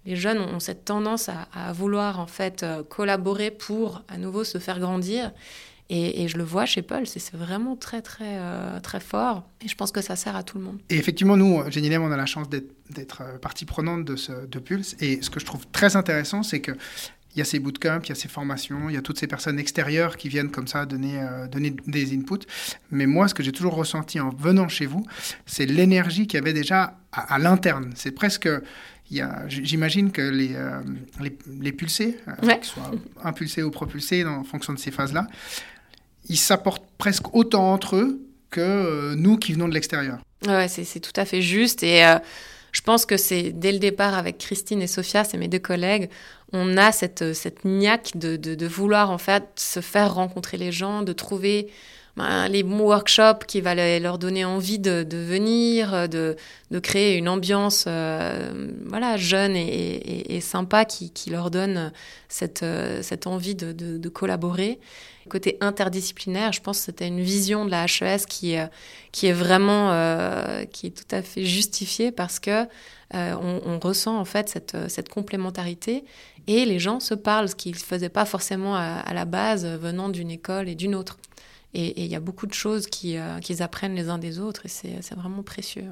les 0.08 0.16
jeunes 0.16 0.40
ont 0.40 0.60
cette 0.60 0.86
tendance 0.86 1.30
à, 1.30 1.74
vouloir 1.74 2.20
en 2.20 2.28
fait 2.28 2.64
euh, 2.64 2.82
collaborer 2.82 3.52
pour 3.52 4.04
à 4.08 4.18
nouveau 4.18 4.44
se 4.44 4.58
faire 4.58 4.80
grandir. 4.80 5.32
Et, 5.90 6.28
je 6.28 6.38
le 6.38 6.44
vois 6.44 6.66
chez 6.66 6.82
Paul, 6.82 7.08
c'est 7.08 7.34
vraiment 7.34 7.78
très 7.78 8.02
très 8.02 8.40
euh, 8.40 8.82
très 8.82 9.00
fort. 9.00 9.48
Et 9.64 9.70
je 9.70 9.76
pense 9.76 9.94
que 9.94 10.02
ça 10.02 10.18
sert 10.18 10.36
à 10.36 10.44
tout 10.44 10.58
le 10.58 10.66
monde. 10.66 10.80
Et 10.90 10.98
effectivement, 10.98 11.38
nous, 11.38 11.64
Génilem, 11.72 12.02
on 12.02 12.12
a 12.12 12.18
la 12.18 12.26
chance 12.26 12.50
d'être 12.50 13.22
euh, 13.22 13.38
partie 13.38 13.64
prenante 13.64 14.04
de, 14.04 14.18
ce, 14.18 14.46
de 14.46 14.60
Pulse. 14.60 14.98
Et 15.00 15.22
ce 15.22 15.30
que 15.30 15.40
je 15.40 15.46
trouve 15.46 15.66
très 15.68 15.96
intéressant, 15.96 16.44
c'est 16.44 16.60
que 16.60 16.74
il 17.38 17.40
y 17.40 17.42
a 17.42 17.46
ces 17.46 17.60
bootcamps, 17.60 18.02
il 18.04 18.10
y 18.10 18.12
a 18.12 18.16
ces 18.16 18.28
formations, 18.28 18.90
il 18.90 18.96
y 18.96 18.98
a 18.98 19.02
toutes 19.02 19.20
ces 19.20 19.28
personnes 19.28 19.60
extérieures 19.60 20.18
qui 20.18 20.28
viennent 20.28 20.50
comme 20.50 20.68
ça 20.68 20.86
donner, 20.86 21.24
donner 21.52 21.74
des 21.86 22.14
inputs. 22.14 22.48
Mais 22.92 23.06
moi, 23.06 23.28
ce 23.28 23.34
que 23.34 23.44
j'ai 23.44 23.52
toujours 23.52 23.76
ressenti 23.76 24.20
en 24.20 24.30
venant 24.30 24.68
chez 24.68 24.88
vous, 24.88 25.06
c'est 25.46 25.66
l'énergie 25.66 26.28
qu'il 26.28 26.40
y 26.40 26.42
avait 26.42 26.54
déjà 26.54 26.98
à, 27.12 27.36
à 27.36 27.38
l'interne. 27.40 27.92
C'est 27.96 28.12
presque, 28.12 28.50
J'imagine 29.48 30.12
que 30.12 30.22
les, 30.22 30.54
euh, 30.56 30.82
les, 31.62 31.72
pulsés, 31.72 32.18
euh, 32.28 32.56
qu'ils 32.56 32.64
soient 32.66 32.92
impulsés 33.24 33.64
ou 33.64 33.72
propulsés 33.72 34.26
en 34.26 34.44
fonction 34.44 34.74
de 34.74 34.80
ces 34.80 34.92
phases-là, 34.92 35.28
ils 36.28 36.38
s'apportent 36.38 36.86
presque 36.98 37.34
autant 37.34 37.72
entre 37.72 37.96
eux 37.96 38.20
que 38.50 38.60
euh, 38.60 39.16
nous 39.16 39.38
qui 39.38 39.54
venons 39.54 39.70
de 39.70 39.74
l'extérieur. 39.74 40.20
Ouais, 40.46 40.68
c'est 40.68 41.00
tout 41.00 41.14
à 41.16 41.24
fait 41.24 41.42
juste. 41.42 41.84
Et 41.84 42.06
euh, 42.06 42.18
je 42.72 42.82
pense 42.82 43.06
que 43.06 43.18
c'est 43.18 43.52
dès 43.52 43.72
le 43.72 43.80
départ 43.80 44.16
avec 44.16 44.38
Christine 44.38 44.82
et 44.82 44.88
Sophia, 44.88 45.24
c'est 45.24 45.38
mes 45.38 45.48
deux 45.48 45.60
collègues, 45.60 46.10
on 46.54 46.78
a 46.78 46.92
cette, 46.92 47.34
cette 47.34 47.66
niaque 47.66 48.16
de, 48.16 48.36
de, 48.36 48.56
de, 48.56 48.68
vouloir 48.68 49.12
en 49.12 49.18
fait 49.18 49.44
se 49.56 49.82
faire 49.82 50.14
rencontrer 50.16 50.58
les 50.58 50.72
gens, 50.72 51.02
de 51.02 51.14
trouver 51.14 51.70
ben, 52.18 52.50
les 52.50 52.64
bons 52.64 52.82
workshops 52.82 53.46
qui 53.48 53.62
va 53.62 53.76
leur 54.00 54.18
donner 54.18 54.44
envie 54.44 54.80
de, 54.80 55.06
venir, 55.12 56.10
de, 56.10 56.36
de, 56.72 56.80
créer 56.80 57.16
une 57.16 57.30
ambiance 57.30 57.86
euh, 57.88 58.52
voilà, 58.86 59.16
jeune 59.18 59.56
et, 59.56 60.42
sympa 60.42 60.84
qui, 60.84 61.30
leur 61.30 61.52
donne 61.52 61.94
cette, 62.28 62.66
cette 63.02 63.28
envie 63.28 63.56
de, 63.56 64.10
collaborer. 64.10 64.80
Côté 65.30 65.58
interdisciplinaire, 65.62 66.54
je 66.54 66.62
pense 66.62 66.80
que 66.80 66.86
c'était 66.86 67.08
une 67.08 67.22
vision 67.22 67.66
de 67.66 67.72
la 67.72 67.86
HES 67.86 68.26
qui, 68.28 68.58
euh, 68.58 68.66
est 69.24 69.32
vraiment 69.32 69.92
euh, 69.92 70.64
qui 70.66 70.88
est 70.88 70.92
tout 70.92 71.16
à 71.16 71.22
fait 71.22 71.44
justifiée 71.44 72.12
parce 72.12 72.40
que 72.40 72.66
euh, 73.14 73.36
on, 73.66 73.80
ressent 73.80 74.18
en 74.18 74.26
fait 74.26 74.50
cette, 74.50 75.10
complémentarité 75.10 76.04
et 76.48 76.66
les 76.66 76.80
gens 76.80 77.00
se 77.00 77.14
parlent, 77.14 77.50
ce 77.50 77.56
qu'ils 77.56 77.74
ne 77.74 77.78
faisaient 77.78 78.10
pas 78.10 78.26
forcément 78.26 78.76
à 78.76 79.14
la 79.14 79.26
base 79.26 79.66
venant 79.66 80.10
d'une 80.10 80.32
école 80.32 80.70
et 80.70 80.76
d'une 80.76 80.96
autre. 80.96 81.18
Et 81.80 82.06
il 82.06 82.12
y 82.12 82.16
a 82.16 82.20
beaucoup 82.20 82.48
de 82.48 82.54
choses 82.54 82.88
qu'ils 82.88 83.22
qui 83.42 83.62
apprennent 83.62 83.94
les 83.94 84.10
uns 84.10 84.18
des 84.18 84.40
autres 84.40 84.66
et 84.66 84.70
c'est 84.70 85.16
vraiment 85.16 85.44
précieux. 85.44 85.86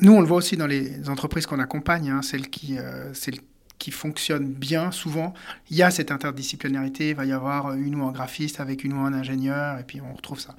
Nous, 0.00 0.12
on 0.12 0.20
le 0.20 0.26
voit 0.26 0.36
aussi 0.36 0.56
dans 0.56 0.66
les 0.66 1.08
entreprises 1.08 1.46
qu'on 1.46 1.58
accompagne, 1.58 2.10
hein, 2.10 2.22
celles 2.22 2.48
qui, 2.48 2.78
euh, 2.78 3.12
celles 3.14 3.40
qui 3.78 3.90
fonctionne 3.90 4.52
bien, 4.52 4.90
souvent, 4.90 5.34
il 5.70 5.76
y 5.76 5.82
a 5.82 5.90
cette 5.90 6.10
interdisciplinarité, 6.10 7.10
il 7.10 7.14
va 7.14 7.24
y 7.24 7.32
avoir 7.32 7.74
une 7.74 7.96
ou 7.96 8.04
un 8.04 8.12
graphiste 8.12 8.60
avec 8.60 8.84
une 8.84 8.92
ou 8.92 9.00
un 9.00 9.12
ingénieur, 9.12 9.78
et 9.78 9.84
puis 9.84 10.00
on 10.00 10.14
retrouve 10.14 10.40
ça. 10.40 10.54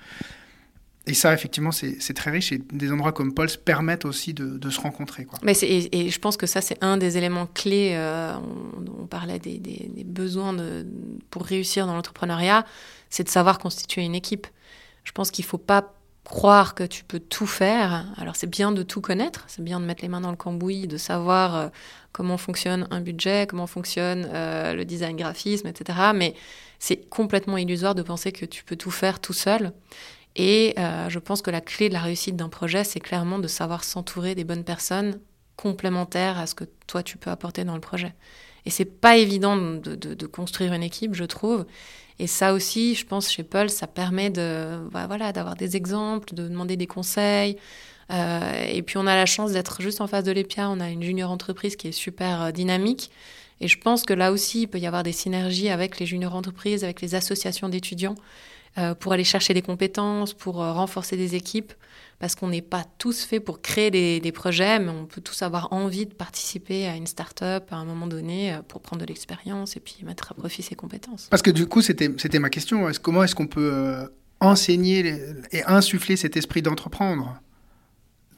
Et 1.08 1.14
ça, 1.14 1.34
effectivement, 1.34 1.72
c'est 1.72 2.14
très 2.14 2.30
riche 2.30 2.52
et 2.52 2.62
des 2.72 2.92
endroits 2.92 3.14
comme 3.14 3.34
Pulse 3.34 3.58
permettent 3.58 4.06
aussi 4.06 4.34
de, 4.34 4.58
de 4.58 4.70
se 4.70 4.80
rencontrer. 4.80 5.26
Quoi. 5.26 5.40
Mais 5.42 5.54
et, 5.54 6.06
et, 6.06 6.10
je 6.10 6.20
pense 6.20 6.38
que 6.38 6.46
ça, 6.46 6.62
c'est 6.62 6.78
un 6.84 6.98
des 6.98 7.18
éléments 7.18 7.48
clés. 7.48 7.94
Euh, 7.96 8.36
on, 8.78 9.04
on, 9.04 9.08
parlait 9.08 9.40
des, 9.40 9.58
des, 9.58 9.90
des 9.92 10.04
besoins 10.04 10.54
de, 10.54 10.86
pour 11.30 11.44
réussir 11.44 11.88
dans 11.88 11.96
l'entrepreneuriat, 11.96 12.66
c'est 13.10 13.24
de 13.24 13.30
savoir 13.30 13.60
constituer 13.60 14.04
une 14.04 14.16
équipe. 14.16 14.48
Je 15.04 15.12
pense 15.12 15.32
qu'il 15.32 15.46
ne 15.46 15.50
faut 15.50 15.58
pas 15.58 15.94
croire 16.24 16.76
que 16.76 16.84
tu 16.84 17.04
peux 17.04 17.20
tout 17.20 17.48
faire. 17.48 18.06
Alors 18.18 18.36
c'est 18.36 18.50
bien 18.50 18.72
de 18.72 18.84
tout 18.84 19.02
connaître, 19.02 19.46
c'est 19.48 19.64
bien 19.64 19.80
de 19.80 19.86
mettre 19.86 20.04
les 20.04 20.10
mains 20.10 20.22
dans 20.22 20.30
le 20.30 20.38
cambouis, 20.38 20.88
de 20.88 20.98
savoir 20.98 21.56
euh, 21.56 21.70
comment 22.12 22.38
fonctionne 22.38 22.88
un 22.92 23.02
budget, 23.02 23.48
comment 23.48 23.68
fonctionne 23.68 24.30
euh, 24.32 24.74
le 24.74 24.86
design 24.86 25.16
graphisme, 25.16 25.68
etc. 25.68 26.00
Mais 26.14 26.36
c'est 26.78 27.10
complètement 27.10 27.58
illusoire 27.58 27.96
de 27.96 28.04
penser 28.04 28.32
que 28.32 28.46
tu 28.46 28.64
peux 28.64 28.76
tout 28.76 28.92
faire 28.92 29.20
tout 29.20 29.34
seul. 29.34 29.74
Et 30.36 30.76
euh, 30.78 31.10
je 31.10 31.20
pense 31.20 31.42
que 31.42 31.52
la 31.52 31.62
clé 31.62 31.90
de 31.90 31.94
la 31.94 32.02
réussite 32.02 32.36
d'un 32.36 32.50
projet, 32.50 32.84
c'est 32.84 33.00
clairement 33.00 33.40
de 33.40 33.48
savoir 33.48 33.84
s'entourer 33.84 34.36
des 34.36 34.44
bonnes 34.44 34.64
personnes 34.64 35.20
complémentaires 35.56 36.38
à 36.38 36.46
ce 36.46 36.56
que 36.56 36.64
toi 36.88 37.04
tu 37.04 37.18
peux 37.18 37.32
apporter 37.32 37.64
dans 37.64 37.74
le 37.74 37.82
projet. 37.82 38.14
Et 38.66 38.70
c'est 38.70 38.86
pas 38.86 39.18
évident 39.18 39.56
de, 39.56 40.26
construire 40.26 40.74
une 40.74 40.84
équipe, 40.84 41.14
je 41.14 41.24
trouve. 41.24 41.66
Et 42.20 42.28
ça 42.28 42.54
aussi, 42.54 42.96
je 42.96 43.06
pense, 43.06 43.32
chez 43.32 43.44
Paul, 43.44 43.70
ça 43.70 43.88
permet 43.88 44.30
de, 44.30 44.78
bah, 44.92 45.08
voilà, 45.08 45.32
d'avoir 45.32 45.56
des 45.56 45.78
exemples, 45.78 46.34
de 46.34 46.48
demander 46.48 46.76
des 46.76 46.88
conseils. 46.88 47.58
Euh, 48.12 48.66
et 48.68 48.82
puis, 48.82 48.98
on 48.98 49.08
a 49.08 49.16
la 49.16 49.26
chance 49.26 49.54
d'être 49.54 49.82
juste 49.82 50.02
en 50.02 50.08
face 50.08 50.26
de 50.26 50.32
l'EPIA. 50.32 50.70
On 50.70 50.80
a 50.82 50.90
une 50.90 51.04
junior 51.04 51.32
entreprise 51.32 51.76
qui 51.76 51.88
est 51.88 51.94
super 51.94 52.42
euh, 52.42 52.52
dynamique. 52.52 53.10
Et 53.62 53.68
je 53.68 53.78
pense 53.78 54.04
que 54.04 54.14
là 54.14 54.32
aussi, 54.32 54.64
il 54.64 54.68
peut 54.68 54.80
y 54.80 54.88
avoir 54.88 55.04
des 55.04 55.12
synergies 55.12 55.70
avec 55.70 56.00
les 56.00 56.06
junior 56.06 56.36
entreprises, 56.36 56.84
avec 56.84 57.02
les 57.02 57.16
associations 57.16 57.70
d'étudiants, 57.70 58.16
euh, 58.78 58.96
pour 58.96 59.14
aller 59.14 59.24
chercher 59.24 59.54
des 59.54 59.62
compétences, 59.62 60.34
pour 60.34 60.56
renforcer 60.56 61.18
des 61.18 61.36
équipes 61.36 61.74
parce 62.20 62.36
qu'on 62.36 62.50
n'est 62.50 62.62
pas 62.62 62.84
tous 62.98 63.24
faits 63.24 63.44
pour 63.44 63.62
créer 63.62 63.92
des, 63.92 64.20
des, 64.20 64.32
projets, 64.32 64.80
mais 64.80 64.92
on 64.92 65.06
peut 65.06 65.22
tous 65.22 65.42
avoir 65.42 65.72
envie 65.72 66.06
de 66.06 66.14
participer 66.14 66.88
à 66.88 66.96
une 66.96 67.08
start-up 67.08 67.66
à 67.72 67.78
un 67.78 67.86
moment 67.86 68.08
donné 68.08 68.54
euh, 68.54 68.62
pour 68.68 68.82
prendre 68.82 69.02
de 69.02 69.08
l'expérience 69.08 69.78
et 69.78 69.80
puis 69.80 69.98
mettre 70.04 70.32
à 70.32 70.36
profit 70.36 70.62
ses 70.62 70.76
compétences. 70.76 71.28
Parce 71.30 71.42
que 71.42 71.52
du 71.52 71.66
coup, 71.66 71.82
c'était 71.82 72.40
ma 72.40 72.50
question. 72.50 72.90
Comment 73.02 73.24
est-ce 73.24 73.36
qu'on 73.36 73.48
peut 73.48 73.72
euh, 73.74 74.06
enseigner 74.40 75.04
les, 75.04 75.22
et 75.52 75.64
insuffler 75.66 76.18
cet 76.18 76.38
esprit 76.38 76.62
d'entreprendre? 76.62 77.40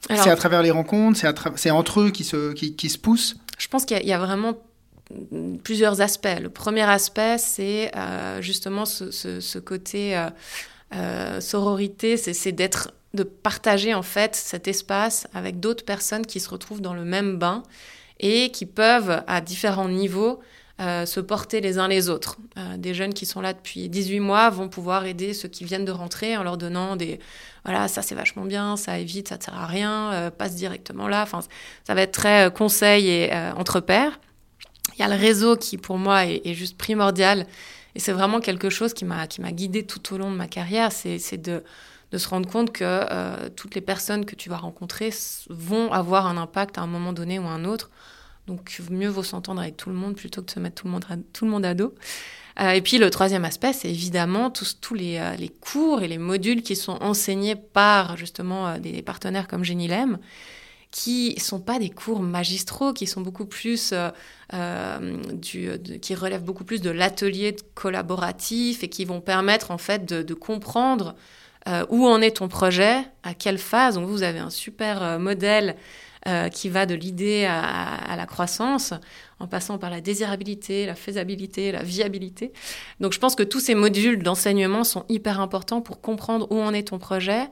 C'est 0.08 0.30
à 0.30 0.36
travers 0.36 0.62
les 0.62 0.72
rencontres, 0.72 1.20
c'est 1.54 1.70
entre 1.70 2.00
eux 2.00 2.10
qui 2.10 2.24
se, 2.24 2.52
qui, 2.54 2.74
qui 2.74 2.88
se 2.88 2.98
poussent? 2.98 3.36
Je 3.56 3.68
pense 3.68 3.84
qu'il 3.84 4.02
y, 4.02 4.06
y, 4.06 4.12
a 4.12 4.18
vraiment 4.18 4.54
plusieurs 5.62 6.00
aspects. 6.00 6.40
Le 6.40 6.48
premier 6.48 6.82
aspect, 6.82 7.38
c'est 7.38 7.90
euh, 7.96 8.40
justement 8.40 8.84
ce, 8.84 9.10
ce, 9.10 9.40
ce 9.40 9.58
côté 9.58 10.16
euh, 10.16 10.30
euh, 10.94 11.40
sororité, 11.40 12.16
c'est 12.16 12.52
d'être 12.52 12.92
de 13.14 13.22
partager 13.22 13.94
en 13.94 14.02
fait 14.02 14.34
cet 14.34 14.68
espace 14.68 15.26
avec 15.34 15.60
d'autres 15.60 15.84
personnes 15.84 16.26
qui 16.26 16.40
se 16.40 16.48
retrouvent 16.48 16.80
dans 16.80 16.94
le 16.94 17.04
même 17.04 17.36
bain 17.36 17.62
et 18.20 18.50
qui 18.50 18.66
peuvent 18.66 19.22
à 19.26 19.40
différents 19.40 19.88
niveaux 19.88 20.40
euh, 20.80 21.04
se 21.04 21.20
porter 21.20 21.60
les 21.60 21.78
uns 21.78 21.86
les 21.86 22.08
autres. 22.08 22.38
Euh, 22.56 22.76
des 22.78 22.94
jeunes 22.94 23.12
qui 23.12 23.26
sont 23.26 23.42
là 23.42 23.52
depuis 23.52 23.90
18 23.90 24.20
mois 24.20 24.48
vont 24.48 24.68
pouvoir 24.68 25.04
aider 25.04 25.34
ceux 25.34 25.48
qui 25.48 25.64
viennent 25.64 25.84
de 25.84 25.92
rentrer 25.92 26.36
en 26.36 26.42
leur 26.42 26.56
donnant 26.56 26.96
des 26.96 27.20
voilà 27.64 27.86
ça 27.88 28.00
c'est 28.02 28.14
vachement 28.14 28.46
bien, 28.46 28.76
ça 28.76 28.98
évite, 28.98 29.28
ça 29.28 29.36
ne 29.36 29.42
sert 29.42 29.54
à 29.54 29.66
rien, 29.66 30.12
euh, 30.12 30.30
passe 30.30 30.54
directement 30.54 31.08
là. 31.08 31.22
Enfin 31.22 31.40
ça 31.84 31.94
va 31.94 32.02
être 32.02 32.12
très 32.12 32.50
conseil 32.52 33.08
et 33.08 33.30
entre 33.56 33.80
pairs. 33.80 34.18
Il 34.96 35.00
y 35.00 35.04
a 35.04 35.08
le 35.08 35.20
réseau 35.20 35.56
qui 35.56 35.76
pour 35.76 35.98
moi 35.98 36.24
est, 36.26 36.54
juste 36.54 36.78
primordial 36.78 37.46
et 37.94 38.00
c'est 38.00 38.12
vraiment 38.12 38.40
quelque 38.40 38.70
chose 38.70 38.94
qui 38.94 39.04
m'a 39.04 39.26
qui 39.26 39.42
guidé 39.42 39.84
tout 39.84 40.14
au 40.14 40.18
long 40.18 40.30
de 40.30 40.36
ma 40.36 40.48
carrière, 40.48 40.90
c'est 40.90 41.36
de 41.36 41.62
de 42.12 42.18
se 42.18 42.28
rendre 42.28 42.48
compte 42.48 42.72
que 42.72 42.84
euh, 42.84 43.48
toutes 43.56 43.74
les 43.74 43.80
personnes 43.80 44.26
que 44.26 44.36
tu 44.36 44.50
vas 44.50 44.58
rencontrer 44.58 45.10
vont 45.48 45.90
avoir 45.92 46.26
un 46.26 46.36
impact 46.36 46.76
à 46.76 46.82
un 46.82 46.86
moment 46.86 47.12
donné 47.12 47.38
ou 47.38 47.44
à 47.44 47.50
un 47.50 47.64
autre. 47.64 47.90
Donc 48.46 48.80
mieux 48.90 49.08
vaut 49.08 49.22
s'entendre 49.22 49.60
avec 49.62 49.76
tout 49.76 49.88
le 49.88 49.96
monde 49.96 50.14
plutôt 50.14 50.42
que 50.42 50.46
de 50.46 50.50
se 50.50 50.60
mettre 50.60 50.82
tout 50.82 50.86
le 50.86 50.92
monde 50.92 51.04
à, 51.08 51.16
tout 51.32 51.46
le 51.46 51.50
monde 51.50 51.64
à 51.64 51.74
dos. 51.74 51.94
Euh, 52.60 52.72
et 52.72 52.82
puis 52.82 52.98
le 52.98 53.08
troisième 53.08 53.46
aspect, 53.46 53.72
c'est 53.72 53.88
évidemment 53.88 54.50
tous, 54.50 54.78
tous 54.78 54.92
les, 54.92 55.16
euh, 55.16 55.36
les, 55.36 55.48
cours 55.48 56.02
et 56.02 56.08
les 56.08 56.18
modules 56.18 56.62
qui 56.62 56.76
sont 56.76 56.98
enseignés 57.00 57.56
par 57.56 58.18
justement 58.18 58.78
des 58.78 59.00
partenaires 59.00 59.48
comme 59.48 59.64
Génilem, 59.64 60.18
qui 60.90 61.40
sont 61.40 61.60
pas 61.60 61.78
des 61.78 61.88
cours 61.88 62.20
magistraux, 62.20 62.92
qui 62.92 63.06
sont 63.06 63.22
beaucoup 63.22 63.46
plus 63.46 63.94
du, 64.52 65.70
qui 66.02 66.14
relèvent 66.14 66.44
beaucoup 66.44 66.64
plus 66.64 66.82
de 66.82 66.90
l'atelier 66.90 67.56
collaboratif 67.74 68.84
et 68.84 68.90
qui 68.90 69.06
vont 69.06 69.22
permettre 69.22 69.70
en 69.70 69.78
fait 69.78 70.04
de 70.04 70.34
comprendre 70.34 71.14
euh, 71.68 71.86
où 71.90 72.06
en 72.06 72.20
est 72.20 72.36
ton 72.38 72.48
projet, 72.48 72.98
à 73.22 73.34
quelle 73.34 73.58
phase? 73.58 73.94
Donc 73.94 74.08
vous 74.08 74.22
avez 74.22 74.38
un 74.38 74.50
super 74.50 75.02
euh, 75.02 75.18
modèle 75.18 75.76
euh, 76.28 76.48
qui 76.48 76.68
va 76.68 76.86
de 76.86 76.94
l'idée 76.94 77.46
à, 77.46 77.60
à, 77.62 78.16
la 78.16 78.26
croissance, 78.26 78.94
en 79.40 79.48
passant 79.48 79.78
par 79.78 79.90
la 79.90 80.00
désirabilité, 80.00 80.86
la 80.86 80.94
faisabilité, 80.94 81.72
la 81.72 81.82
viabilité. 81.82 82.52
Donc 83.00 83.12
je 83.12 83.18
pense 83.18 83.34
que 83.34 83.42
tous 83.42 83.58
ces 83.58 83.74
modules 83.74 84.22
d'enseignement 84.22 84.84
sont 84.84 85.04
hyper 85.08 85.40
importants 85.40 85.80
pour 85.80 86.00
comprendre 86.00 86.46
où 86.50 86.60
en 86.60 86.72
est 86.74 86.88
ton 86.88 86.98
projet, 86.98 87.48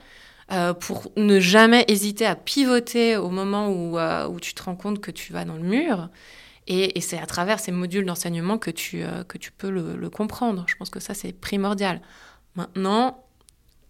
euh, 0.52 0.72
pour 0.72 1.10
ne 1.16 1.38
jamais 1.40 1.84
hésiter 1.88 2.26
à 2.26 2.34
pivoter 2.34 3.16
au 3.16 3.30
moment 3.30 3.70
où, 3.70 3.98
euh, 3.98 4.28
où 4.28 4.40
tu 4.40 4.54
te 4.54 4.62
rends 4.62 4.76
compte 4.76 5.00
que 5.00 5.10
tu 5.10 5.32
vas 5.32 5.44
dans 5.44 5.54
le 5.54 5.62
mur. 5.62 6.08
Et, 6.66 6.96
et 6.98 7.00
c'est 7.00 7.18
à 7.18 7.26
travers 7.26 7.58
ces 7.58 7.72
modules 7.72 8.04
d'enseignement 8.04 8.58
que 8.58 8.70
tu, 8.70 9.02
euh, 9.02 9.24
que 9.24 9.38
tu 9.38 9.50
peux 9.50 9.70
le, 9.70 9.96
le 9.96 10.10
comprendre. 10.10 10.64
Je 10.68 10.76
pense 10.76 10.90
que 10.90 11.00
ça, 11.00 11.14
c'est 11.14 11.32
primordial. 11.32 12.00
Maintenant, 12.56 13.24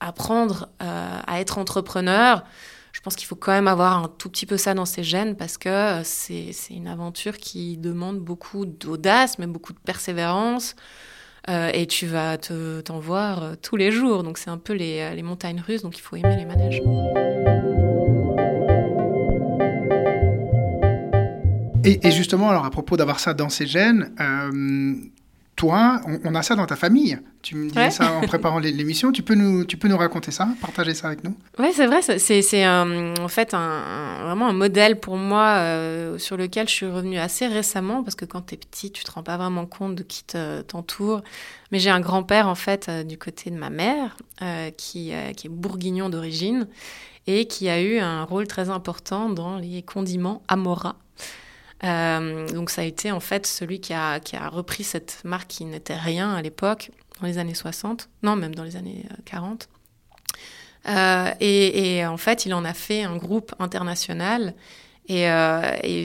apprendre 0.00 0.68
euh, 0.82 1.18
à 1.26 1.40
être 1.40 1.58
entrepreneur, 1.58 2.44
je 2.92 3.00
pense 3.00 3.14
qu'il 3.14 3.26
faut 3.26 3.36
quand 3.36 3.52
même 3.52 3.68
avoir 3.68 4.02
un 4.02 4.08
tout 4.08 4.28
petit 4.28 4.46
peu 4.46 4.56
ça 4.56 4.74
dans 4.74 4.84
ses 4.84 5.04
gènes 5.04 5.36
parce 5.36 5.58
que 5.58 5.68
euh, 5.68 6.02
c'est 6.02 6.52
une 6.70 6.88
aventure 6.88 7.36
qui 7.36 7.76
demande 7.76 8.18
beaucoup 8.18 8.66
d'audace, 8.66 9.38
mais 9.38 9.46
beaucoup 9.46 9.72
de 9.72 9.78
persévérance. 9.78 10.74
Euh, 11.48 11.70
et 11.72 11.86
tu 11.86 12.06
vas 12.06 12.36
t'en 12.36 12.80
te, 12.82 12.92
voir 12.92 13.56
tous 13.62 13.76
les 13.76 13.92
jours. 13.92 14.22
Donc 14.22 14.36
c'est 14.38 14.50
un 14.50 14.58
peu 14.58 14.72
les, 14.72 15.14
les 15.14 15.22
montagnes 15.22 15.62
russes, 15.66 15.82
donc 15.82 15.96
il 15.96 16.02
faut 16.02 16.16
aimer 16.16 16.36
les 16.36 16.44
manèges. 16.44 16.82
Et, 21.82 22.10
justement, 22.10 22.50
alors 22.50 22.66
à 22.66 22.70
propos 22.70 22.98
d'avoir 22.98 23.20
ça 23.20 23.32
dans 23.32 23.48
ses 23.48 23.66
gènes, 23.66 24.12
toi, 25.60 26.00
on, 26.06 26.18
on, 26.24 26.34
a 26.34 26.42
ça 26.42 26.56
dans 26.56 26.64
ta 26.64 26.74
famille. 26.74 27.18
Tu 27.42 27.54
me 27.54 27.68
disais 27.68 27.78
ouais. 27.78 27.90
ça 27.90 28.14
en 28.14 28.22
préparant 28.22 28.60
l'émission. 28.60 29.12
Tu 29.12 29.22
peux 29.22 29.34
nous, 29.34 29.66
tu 29.66 29.76
peux 29.76 29.88
nous 29.88 29.98
raconter 29.98 30.30
ça, 30.30 30.48
partager 30.58 30.94
ça 30.94 31.08
avec 31.08 31.22
nous? 31.22 31.36
Oui, 31.58 31.66
c'est 31.74 31.86
vrai. 31.86 32.00
C'est 32.00 32.66
euh, 32.66 33.14
en 33.20 33.28
fait 33.28 33.52
un, 33.52 33.58
un, 33.58 34.24
vraiment 34.24 34.48
un 34.48 34.54
modèle 34.54 34.98
pour 34.98 35.18
moi 35.18 35.56
euh, 35.58 36.16
sur 36.16 36.38
lequel 36.38 36.66
je 36.66 36.72
suis 36.72 36.86
revenue 36.86 37.18
assez 37.18 37.46
récemment 37.46 38.02
parce 38.02 38.14
que 38.14 38.24
quand 38.24 38.40
tu 38.40 38.54
es 38.54 38.56
petit, 38.56 38.90
tu 38.90 39.04
te 39.04 39.10
rends 39.10 39.22
pas 39.22 39.36
vraiment 39.36 39.66
compte 39.66 39.96
de 39.96 40.02
qui 40.02 40.24
t'entoure. 40.24 41.20
Mais 41.72 41.78
j'ai 41.78 41.90
un 41.90 42.00
grand-père 42.00 42.48
en 42.48 42.54
fait 42.54 42.88
euh, 42.88 43.04
du 43.04 43.18
côté 43.18 43.50
de 43.50 43.56
ma 43.56 43.68
mère 43.68 44.16
euh, 44.40 44.70
qui, 44.70 45.12
qui 45.36 45.46
est 45.46 45.50
bourguignon 45.50 46.08
d'origine 46.08 46.68
et 47.26 47.44
qui 47.44 47.68
a 47.68 47.82
eu 47.82 47.98
un 47.98 48.24
rôle 48.24 48.46
très 48.46 48.70
important 48.70 49.28
dans 49.28 49.58
les 49.58 49.82
condiments 49.82 50.40
Amora. 50.48 50.96
Euh, 51.84 52.46
donc 52.48 52.70
ça 52.70 52.82
a 52.82 52.84
été 52.84 53.10
en 53.10 53.20
fait 53.20 53.46
celui 53.46 53.80
qui 53.80 53.94
a, 53.94 54.20
qui 54.20 54.36
a 54.36 54.48
repris 54.48 54.84
cette 54.84 55.20
marque 55.24 55.48
qui 55.48 55.64
n'était 55.64 55.96
rien 55.96 56.34
à 56.34 56.42
l'époque, 56.42 56.90
dans 57.20 57.26
les 57.26 57.38
années 57.38 57.54
60, 57.54 58.08
non, 58.22 58.36
même 58.36 58.54
dans 58.54 58.64
les 58.64 58.76
années 58.76 59.04
40. 59.24 59.68
Et, 61.40 61.98
et, 61.98 62.06
en 62.06 62.16
fait, 62.16 62.46
il 62.46 62.54
en 62.54 62.64
a 62.64 62.72
fait 62.72 63.02
un 63.02 63.16
groupe 63.16 63.54
international. 63.58 64.54
Et, 65.08 65.26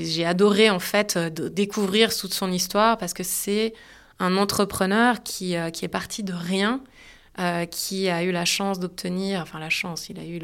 j'ai 0.05 0.25
adoré, 0.25 0.69
en 0.69 0.79
fait, 0.79 1.17
de 1.17 1.47
découvrir 1.47 2.13
toute 2.13 2.33
son 2.33 2.51
histoire 2.51 2.97
parce 2.97 3.13
que 3.13 3.23
c'est 3.23 3.73
un 4.19 4.35
entrepreneur 4.35 5.23
qui, 5.23 5.55
qui 5.71 5.85
est 5.85 5.89
parti 5.89 6.23
de 6.23 6.33
rien 6.33 6.81
euh, 7.38 7.65
qui 7.65 8.07
a 8.07 8.23
eu 8.23 8.31
la 8.31 8.45
chance 8.45 8.79
d'obtenir, 8.79 9.41
enfin 9.41 9.59
la 9.59 9.69
chance, 9.69 10.07
il 10.07 10.17
a 10.19 10.23
eu 10.23 10.39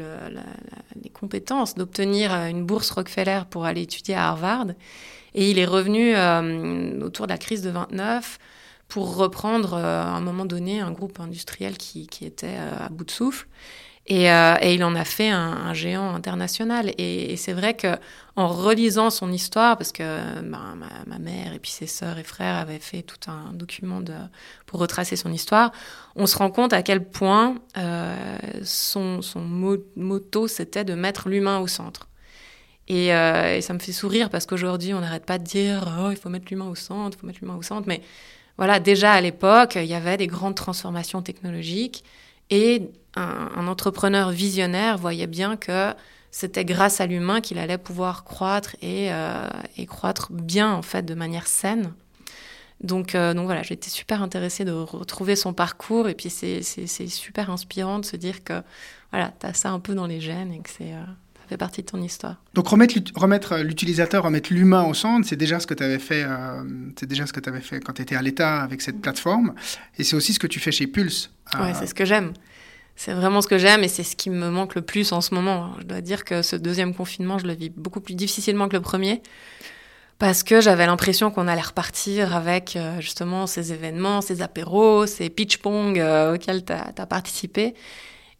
les 1.02 1.08
compétences 1.08 1.74
d'obtenir 1.74 2.34
euh, 2.34 2.48
une 2.48 2.66
bourse 2.66 2.90
Rockefeller 2.90 3.40
pour 3.48 3.64
aller 3.64 3.80
étudier 3.80 4.14
à 4.14 4.28
Harvard. 4.28 4.66
Et 5.34 5.50
il 5.50 5.58
est 5.58 5.66
revenu 5.66 6.14
euh, 6.14 7.00
autour 7.00 7.26
de 7.26 7.32
la 7.32 7.38
crise 7.38 7.62
de 7.62 7.70
29 7.70 8.38
pour 8.88 9.16
reprendre 9.16 9.74
à 9.74 10.14
un 10.14 10.20
moment 10.20 10.44
donné 10.44 10.80
un 10.80 10.90
groupe 10.90 11.18
industriel 11.18 11.78
qui, 11.78 12.08
était 12.22 12.56
à 12.56 12.90
bout 12.90 13.04
de 13.04 13.10
souffle. 13.10 13.46
Euh, 14.10 14.56
et, 14.60 14.74
il 14.74 14.82
en 14.82 14.94
a 14.94 15.04
fait 15.04 15.30
un, 15.30 15.72
géant 15.74 16.14
international. 16.14 16.92
Et, 16.98 17.36
c'est 17.36 17.52
vrai 17.52 17.74
que 17.74 17.96
en 18.34 18.48
relisant 18.48 19.10
son 19.10 19.30
histoire, 19.30 19.76
parce 19.76 19.92
que 19.92 20.40
bah, 20.42 20.74
ma, 21.06 21.18
mère 21.18 21.52
et 21.52 21.58
puis 21.58 21.70
ses 21.70 21.86
sœurs 21.86 22.18
et 22.18 22.24
frères 22.24 22.56
avaient 22.56 22.78
fait 22.78 23.02
tout 23.02 23.30
un 23.30 23.52
document 23.52 24.00
pour 24.66 24.80
retracer 24.80 25.16
son 25.16 25.32
histoire, 25.32 25.72
on 26.16 26.26
se 26.26 26.36
rend 26.36 26.50
compte 26.50 26.72
à 26.72 26.82
quel 26.82 27.04
point 27.04 27.56
euh, 27.76 28.38
son, 28.64 29.22
son 29.22 29.40
motto, 29.96 30.48
c'était 30.48 30.84
de 30.84 30.94
mettre 30.94 31.28
l'humain 31.28 31.58
au 31.60 31.66
centre. 31.66 32.08
Et, 32.88 33.14
euh, 33.14 33.56
et, 33.56 33.60
ça 33.60 33.74
me 33.74 33.78
fait 33.78 33.92
sourire 33.92 34.28
parce 34.28 34.46
qu'aujourd'hui, 34.46 34.92
on 34.92 35.00
n'arrête 35.00 35.24
pas 35.24 35.38
de 35.38 35.44
dire 35.44 35.98
oh, 36.00 36.10
il 36.10 36.16
faut 36.16 36.28
mettre 36.28 36.46
l'humain 36.50 36.68
au 36.68 36.74
centre, 36.74 37.16
il 37.16 37.20
faut 37.20 37.26
mettre 37.26 37.38
l'humain 37.40 37.56
au 37.56 37.62
centre. 37.62 37.86
Mais 37.86 38.02
voilà, 38.58 38.80
déjà 38.80 39.12
à 39.12 39.20
l'époque, 39.20 39.74
il 39.76 39.86
y 39.86 39.94
avait 39.94 40.16
des 40.16 40.26
grandes 40.26 40.56
transformations 40.56 41.22
technologiques 41.22 42.04
et 42.50 42.90
un, 43.14 43.66
entrepreneur 43.66 44.30
visionnaire 44.30 44.98
voyait 44.98 45.26
bien 45.26 45.56
que 45.56 45.94
c'était 46.30 46.64
grâce 46.64 47.00
à 47.00 47.06
l'humain 47.06 47.40
qu'il 47.40 47.58
allait 47.58 47.78
pouvoir 47.78 48.24
croître 48.24 48.76
euh, 48.82 49.48
et, 49.76 49.86
croître 49.86 50.32
bien, 50.32 50.72
en 50.72 50.82
fait, 50.82 51.02
de 51.02 51.14
manière 51.14 51.46
saine. 51.46 51.92
Donc, 52.80 53.14
euh, 53.14 53.32
donc 53.32 53.44
voilà, 53.46 53.62
j'étais 53.62 53.90
super 53.90 54.22
intéressée 54.22 54.64
de 54.64 54.72
retrouver 54.72 55.36
son 55.36 55.52
parcours 55.52 56.08
et 56.08 56.14
puis 56.14 56.30
c'est 56.30 56.62
super 57.08 57.50
inspirant 57.50 58.00
de 58.00 58.04
se 58.04 58.16
dire 58.16 58.42
que 58.42 58.62
voilà, 59.12 59.32
tu 59.38 59.46
as 59.46 59.54
ça 59.54 59.70
un 59.70 59.78
peu 59.78 59.94
dans 59.94 60.06
les 60.06 60.20
gènes 60.20 60.52
et 60.52 60.60
que 60.60 60.70
c'est... 60.70 60.92
Euh, 61.52 61.56
fait 61.56 61.58
partie 61.58 61.82
de 61.82 61.86
ton 61.86 62.00
histoire. 62.02 62.36
Donc 62.54 62.68
remettre, 62.68 62.94
remettre 63.14 63.58
l'utilisateur, 63.58 64.24
remettre 64.24 64.52
l'humain 64.52 64.84
au 64.84 64.94
centre, 64.94 65.26
c'est 65.26 65.36
déjà 65.36 65.60
ce 65.60 65.66
que 65.66 65.74
tu 65.74 65.82
avais 65.82 65.98
fait, 65.98 66.24
c'est 66.98 67.06
déjà 67.06 67.26
ce 67.26 67.32
que 67.32 67.40
tu 67.40 67.48
avais 67.48 67.60
fait 67.60 67.80
quand 67.80 67.94
tu 67.94 68.02
étais 68.02 68.16
à 68.16 68.22
l'État 68.22 68.62
avec 68.62 68.80
cette 68.80 69.00
plateforme, 69.00 69.54
et 69.98 70.04
c'est 70.04 70.16
aussi 70.16 70.32
ce 70.32 70.38
que 70.38 70.46
tu 70.46 70.60
fais 70.60 70.72
chez 70.72 70.86
Pulse. 70.86 71.30
Oui, 71.54 71.68
c'est 71.78 71.86
ce 71.86 71.94
que 71.94 72.04
j'aime. 72.04 72.32
C'est 72.96 73.12
vraiment 73.12 73.40
ce 73.40 73.48
que 73.48 73.58
j'aime 73.58 73.82
et 73.84 73.88
c'est 73.88 74.02
ce 74.02 74.16
qui 74.16 74.30
me 74.30 74.50
manque 74.50 74.74
le 74.74 74.82
plus 74.82 75.12
en 75.12 75.20
ce 75.20 75.34
moment. 75.34 75.72
Je 75.80 75.84
dois 75.84 76.00
dire 76.00 76.24
que 76.24 76.42
ce 76.42 76.56
deuxième 76.56 76.94
confinement, 76.94 77.38
je 77.38 77.46
le 77.46 77.54
vis 77.54 77.70
beaucoup 77.70 78.00
plus 78.00 78.14
difficilement 78.14 78.68
que 78.68 78.76
le 78.76 78.82
premier 78.82 79.22
parce 80.22 80.44
que 80.44 80.60
j'avais 80.60 80.86
l'impression 80.86 81.32
qu'on 81.32 81.48
allait 81.48 81.60
repartir 81.60 82.36
avec 82.36 82.76
euh, 82.76 83.00
justement 83.00 83.48
ces 83.48 83.72
événements, 83.72 84.20
ces 84.20 84.40
apéros, 84.40 85.04
ces 85.06 85.30
pitch 85.30 85.56
pong 85.56 85.98
euh, 85.98 86.36
auxquels 86.36 86.64
tu 86.64 86.72
as, 86.72 87.06
participé. 87.06 87.74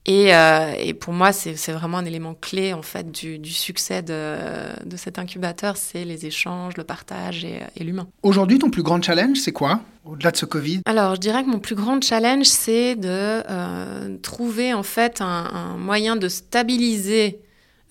Et, 0.04 0.34
euh, 0.34 0.72
et, 0.78 0.94
pour 0.94 1.12
moi, 1.12 1.32
c'est 1.32 1.72
vraiment 1.72 1.98
un 1.98 2.04
élément 2.04 2.34
clé 2.34 2.72
en 2.72 2.82
fait 2.82 3.12
du, 3.12 3.38
du 3.38 3.52
succès 3.52 4.02
de, 4.02 4.36
de, 4.84 4.96
cet 4.96 5.20
incubateur, 5.20 5.76
c'est 5.76 6.04
les 6.04 6.26
échanges, 6.26 6.76
le 6.76 6.82
partage 6.82 7.44
et, 7.44 7.60
et 7.76 7.84
l'humain. 7.84 8.08
Aujourd'hui, 8.24 8.58
ton 8.58 8.68
plus 8.68 8.82
grand 8.82 9.00
challenge, 9.00 9.38
c'est 9.38 9.52
quoi 9.52 9.80
au-delà 10.04 10.32
de 10.32 10.36
ce 10.36 10.44
Covid? 10.44 10.80
Alors, 10.86 11.14
je 11.14 11.20
dirais 11.20 11.44
que 11.44 11.48
mon 11.48 11.60
plus 11.60 11.76
grand 11.76 12.02
challenge, 12.02 12.46
c'est 12.46 12.96
de 12.96 13.08
euh, 13.08 14.16
trouver 14.18 14.74
en 14.74 14.82
fait 14.82 15.20
un, 15.20 15.24
un, 15.26 15.76
moyen 15.76 16.16
de 16.16 16.28
stabiliser, 16.28 17.40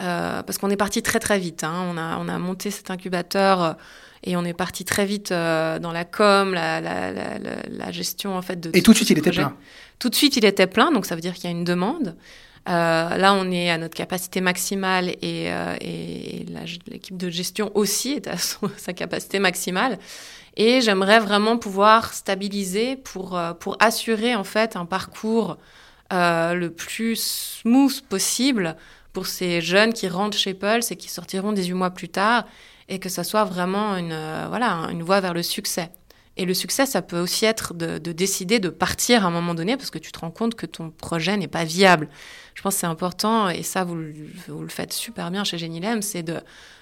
euh, 0.01 0.43
parce 0.43 0.57
qu'on 0.57 0.69
est 0.69 0.77
parti 0.77 1.01
très 1.01 1.19
très 1.19 1.39
vite. 1.39 1.63
Hein. 1.63 1.85
On, 1.89 1.97
a, 1.97 2.17
on 2.17 2.27
a 2.27 2.37
monté 2.37 2.71
cet 2.71 2.91
incubateur. 2.91 3.77
Et 4.23 4.35
on 4.35 4.45
est 4.45 4.53
parti 4.53 4.85
très 4.85 5.05
vite 5.05 5.31
euh, 5.31 5.79
dans 5.79 5.91
la 5.91 6.05
com, 6.05 6.53
la, 6.53 6.79
la, 6.79 7.11
la, 7.11 7.39
la, 7.69 7.91
gestion 7.91 8.35
en 8.35 8.41
fait 8.41 8.59
de. 8.59 8.69
Et 8.73 8.83
tout 8.83 8.91
de 8.91 8.97
suite, 8.97 9.09
il 9.09 9.17
était 9.17 9.31
plein. 9.31 9.55
Tout 9.99 10.09
de 10.09 10.15
suite, 10.15 10.37
il 10.37 10.45
était 10.45 10.67
plein, 10.67 10.91
donc 10.91 11.05
ça 11.05 11.15
veut 11.15 11.21
dire 11.21 11.33
qu'il 11.33 11.45
y 11.45 11.47
a 11.47 11.51
une 11.51 11.63
demande. 11.63 12.15
Euh, 12.69 13.17
là, 13.17 13.33
on 13.33 13.49
est 13.49 13.71
à 13.71 13.79
notre 13.79 13.95
capacité 13.95 14.39
maximale 14.39 15.09
et, 15.21 15.51
euh, 15.51 15.75
et 15.81 16.45
l'équipe 16.87 17.17
de 17.17 17.29
gestion 17.31 17.71
aussi 17.73 18.11
est 18.11 18.27
à 18.27 18.37
sa 18.77 18.93
capacité 18.93 19.39
maximale. 19.39 19.97
Et 20.57 20.81
j'aimerais 20.81 21.19
vraiment 21.19 21.57
pouvoir 21.57 22.13
stabiliser 22.13 22.97
pour, 22.97 23.39
pour 23.59 23.77
assurer 23.79 24.35
en 24.35 24.43
fait 24.43 24.75
un 24.75 24.85
parcours 24.85 25.57
euh, 26.11 26.53
le 26.55 26.69
plus 26.69 27.61
smooth 27.61 28.01
possible 28.01 28.75
pour 29.13 29.27
ces 29.27 29.61
jeunes 29.61 29.93
qui 29.93 30.09
rentrent 30.09 30.37
chez 30.37 30.53
Pulse 30.53 30.91
et 30.91 30.97
qui 30.97 31.09
sortiront 31.09 31.53
18 31.53 31.73
mois 31.73 31.89
plus 31.89 32.09
tard 32.09 32.45
et 32.91 32.99
que 32.99 33.09
ça 33.09 33.23
soit 33.23 33.45
vraiment 33.45 33.95
une, 33.95 34.17
voilà, 34.49 34.87
une 34.91 35.01
voie 35.01 35.21
vers 35.21 35.33
le 35.33 35.41
succès. 35.41 35.89
Et 36.35 36.45
le 36.45 36.53
succès, 36.53 36.85
ça 36.85 37.01
peut 37.01 37.19
aussi 37.19 37.45
être 37.45 37.73
de, 37.73 37.97
décider 37.97 38.59
de 38.59 38.69
partir 38.69 39.23
à 39.25 39.27
un 39.27 39.31
moment 39.31 39.53
donné 39.53 39.77
parce 39.77 39.89
que 39.89 39.97
tu 39.97 40.11
te 40.11 40.19
rends 40.19 40.31
compte 40.31 40.55
que 40.55 40.65
ton 40.65 40.89
projet 40.89 41.37
n'est 41.37 41.47
pas 41.47 41.63
viable. 41.63 42.09
Je 42.53 42.61
pense 42.61 42.75
que 42.75 42.81
c'est 42.81 42.87
important, 42.87 43.49
et 43.49 43.63
ça, 43.63 43.85
vous, 43.85 43.95
le 43.95 44.67
faites 44.67 44.91
super 44.91 45.31
bien 45.31 45.45
chez 45.45 45.57
Genilem, 45.57 46.01
c'est 46.01 46.23
de 46.23 46.41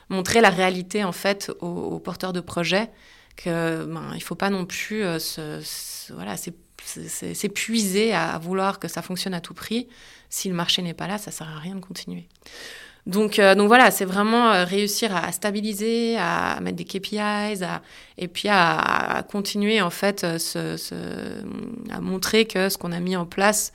montrer 0.10 0.42
la 0.42 0.50
réalité, 0.50 1.04
en 1.04 1.12
fait, 1.12 1.52
aux, 1.62 2.00
porteurs 2.00 2.34
de 2.34 2.42
projets, 2.42 2.90
que 3.36 3.86
ben, 3.86 4.12
il 4.16 4.24
faut 4.24 4.36
pas 4.36 4.50
non 4.50 4.66
plus 4.66 5.04
euh, 5.04 5.20
se, 5.20 6.14
voilà, 6.14 6.36
s'épuiser 6.38 8.14
à, 8.14 8.34
à 8.34 8.40
vouloir 8.40 8.80
que 8.80 8.88
ça 8.88 9.04
fonctionne 9.04 9.36
à 9.36 9.42
tout 9.42 9.54
prix. 9.54 9.88
Si 10.30 10.50
le 10.50 10.56
marché 10.56 10.82
n'est 10.82 10.96
pas 10.96 11.08
là, 11.08 11.18
ça 11.20 11.32
sert 11.32 11.48
à 11.48 11.60
rien 11.60 11.76
de 11.76 11.82
continuer. 11.82 12.28
Donc, 13.06 13.40
euh, 13.40 13.56
donc 13.56 13.68
voilà, 13.68 13.92
c'est 13.92 14.06
vraiment 14.06 14.52
euh, 14.52 14.66
réussir 14.66 15.16
à, 15.16 15.32
stabiliser, 15.32 16.18
à 16.18 16.60
mettre 16.62 16.78
des 16.78 16.86
KPIs, 16.86 17.64
et 18.18 18.28
puis 18.28 18.50
à, 18.50 19.26
continuer 19.32 19.82
en 19.82 19.90
fait 19.90 20.24
euh, 20.24 21.38
à 21.92 22.02
montrer 22.02 22.46
que 22.46 22.70
ce 22.70 22.78
qu'on 22.78 22.92
a 22.92 23.00
mis 23.00 23.16
en 23.16 23.26
place 23.26 23.72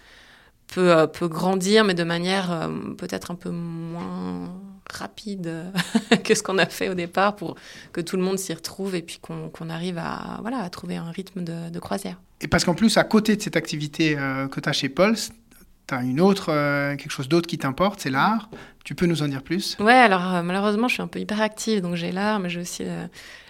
peut, 0.68 1.06
peut 1.12 1.28
grandir, 1.28 1.84
mais 1.84 1.94
de 1.94 2.04
manière 2.04 2.70
peut-être 2.98 3.30
un 3.30 3.34
peu 3.34 3.50
moins 3.50 4.52
rapide 4.90 5.50
que 6.24 6.34
ce 6.34 6.42
qu'on 6.42 6.58
a 6.58 6.66
fait 6.66 6.88
au 6.88 6.94
départ 6.94 7.34
pour 7.36 7.56
que 7.92 8.00
tout 8.00 8.16
le 8.16 8.22
monde 8.22 8.38
s'y 8.38 8.52
retrouve 8.52 8.94
et 8.94 9.02
puis 9.02 9.18
qu'on 9.20 9.70
arrive 9.70 9.98
à, 9.98 10.38
voilà, 10.42 10.58
à 10.58 10.70
trouver 10.70 10.96
un 10.96 11.10
rythme 11.10 11.42
de, 11.42 11.70
de 11.70 11.78
croisière. 11.80 12.20
Et 12.40 12.48
parce 12.48 12.64
qu'en 12.64 12.74
plus, 12.74 12.96
à 12.98 13.04
côté 13.04 13.36
de 13.36 13.42
cette 13.42 13.56
activité 13.56 14.16
que 14.50 14.60
tu 14.60 14.68
as 14.68 14.72
chez 14.72 14.88
Pulse, 14.88 15.32
tu 15.86 15.94
as 15.94 16.02
une 16.02 16.20
autre, 16.20 16.50
euh, 16.50 16.96
quelque 16.96 17.10
chose 17.10 17.28
d'autre 17.28 17.46
qui 17.46 17.58
t'importe, 17.58 18.00
c'est 18.00 18.10
l'art. 18.10 18.48
Tu 18.84 18.94
peux 18.94 19.06
nous 19.06 19.22
en 19.22 19.28
dire 19.28 19.42
plus? 19.42 19.76
Ouais, 19.80 19.92
alors 19.92 20.34
euh, 20.34 20.42
malheureusement, 20.42 20.88
je 20.88 20.94
suis 20.94 21.02
un 21.02 21.06
peu 21.06 21.20
hyperactive, 21.20 21.80
donc 21.80 21.94
j'ai 21.94 22.12
l'art, 22.12 22.38
mais 22.40 22.48
j'ai 22.48 22.60
aussi 22.60 22.84
euh, 22.84 23.06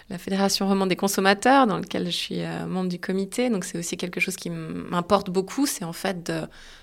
la 0.09 0.17
Fédération 0.17 0.67
romande 0.67 0.89
des 0.89 0.95
consommateurs, 0.95 1.67
dans 1.67 1.77
laquelle 1.77 2.05
je 2.05 2.11
suis 2.11 2.41
membre 2.67 2.89
du 2.89 2.99
comité. 2.99 3.49
Donc 3.49 3.63
c'est 3.63 3.77
aussi 3.77 3.97
quelque 3.97 4.19
chose 4.19 4.35
qui 4.35 4.49
m'importe 4.49 5.29
beaucoup, 5.29 5.65
c'est 5.65 5.85
en 5.85 5.93
fait 5.93 6.25
de 6.25 6.41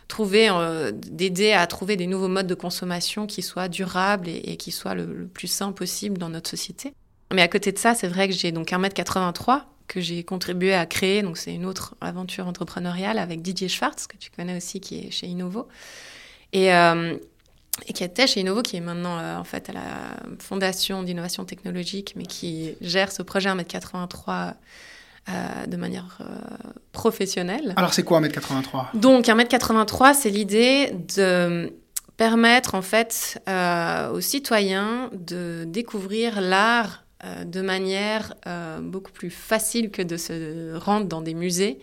trouver, 0.08 0.50
d'aider 0.92 1.52
à 1.52 1.66
trouver 1.66 1.96
des 1.96 2.06
nouveaux 2.06 2.28
modes 2.28 2.48
de 2.48 2.54
consommation 2.54 3.26
qui 3.26 3.42
soient 3.42 3.68
durables 3.68 4.28
et, 4.28 4.56
qui 4.56 4.72
soient 4.72 4.94
le, 4.94 5.06
le, 5.06 5.26
plus 5.26 5.46
sains 5.46 5.72
possible 5.72 6.18
dans 6.18 6.30
notre 6.30 6.50
société. 6.50 6.94
Mais 7.32 7.42
à 7.42 7.48
côté 7.48 7.70
de 7.70 7.78
ça, 7.78 7.94
c'est 7.94 8.08
vrai 8.08 8.28
que 8.28 8.34
j'ai 8.34 8.50
donc 8.50 8.70
1m83 8.70 9.62
que 9.92 10.00
j'ai 10.00 10.24
contribué 10.24 10.72
à 10.72 10.86
créer. 10.86 11.22
Donc, 11.22 11.36
c'est 11.36 11.54
une 11.54 11.66
autre 11.66 11.94
aventure 12.00 12.46
entrepreneuriale 12.46 13.18
avec 13.18 13.42
Didier 13.42 13.68
Schwartz, 13.68 14.06
que 14.06 14.16
tu 14.16 14.30
connais 14.30 14.56
aussi, 14.56 14.80
qui 14.80 14.98
est 14.98 15.10
chez 15.10 15.26
Innovo. 15.26 15.68
Et, 16.54 16.74
euh, 16.74 17.14
et 17.86 17.92
qui 17.92 18.02
était 18.02 18.26
chez 18.26 18.40
Innovo, 18.40 18.62
qui 18.62 18.76
est 18.76 18.80
maintenant 18.80 19.18
euh, 19.18 19.36
en 19.36 19.44
fait 19.44 19.68
à 19.68 19.72
la 19.72 19.82
Fondation 20.38 21.02
d'innovation 21.02 21.44
technologique, 21.44 22.14
mais 22.16 22.24
qui 22.24 22.74
gère 22.80 23.12
ce 23.12 23.22
projet 23.22 23.50
1m83 23.50 24.54
euh, 25.28 25.66
de 25.66 25.76
manière 25.76 26.18
professionnelle. 26.92 27.74
Alors, 27.76 27.92
c'est 27.92 28.02
quoi 28.02 28.20
1m83 28.22 28.86
Donc, 28.94 29.26
1m83, 29.26 30.14
c'est 30.14 30.30
l'idée 30.30 30.94
de 31.16 31.74
permettre 32.16 32.74
en 32.74 32.82
fait 32.82 33.42
aux 33.46 34.20
citoyens 34.20 35.10
de 35.12 35.64
découvrir 35.66 36.40
l'art 36.40 37.04
euh, 37.24 37.44
de 37.44 37.60
manière 37.60 38.34
euh, 38.46 38.80
beaucoup 38.80 39.12
plus 39.12 39.30
facile 39.30 39.90
que 39.90 40.02
de 40.02 40.16
se 40.16 40.76
rendre 40.76 41.06
dans 41.06 41.22
des 41.22 41.34
musées 41.34 41.78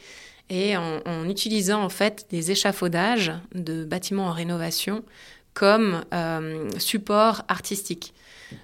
et 0.50 0.76
en, 0.76 1.30
utilisant 1.30 1.84
en 1.84 1.90
fait 1.90 2.26
des 2.32 2.52
échafaudages 2.52 3.32
de 3.54 3.86
bâtiments 3.86 4.26
en 4.26 4.32
rénovation 4.32 5.04
comme 5.54 6.04
euh, 6.14 6.70
support 6.78 7.44
artistique. 7.48 8.14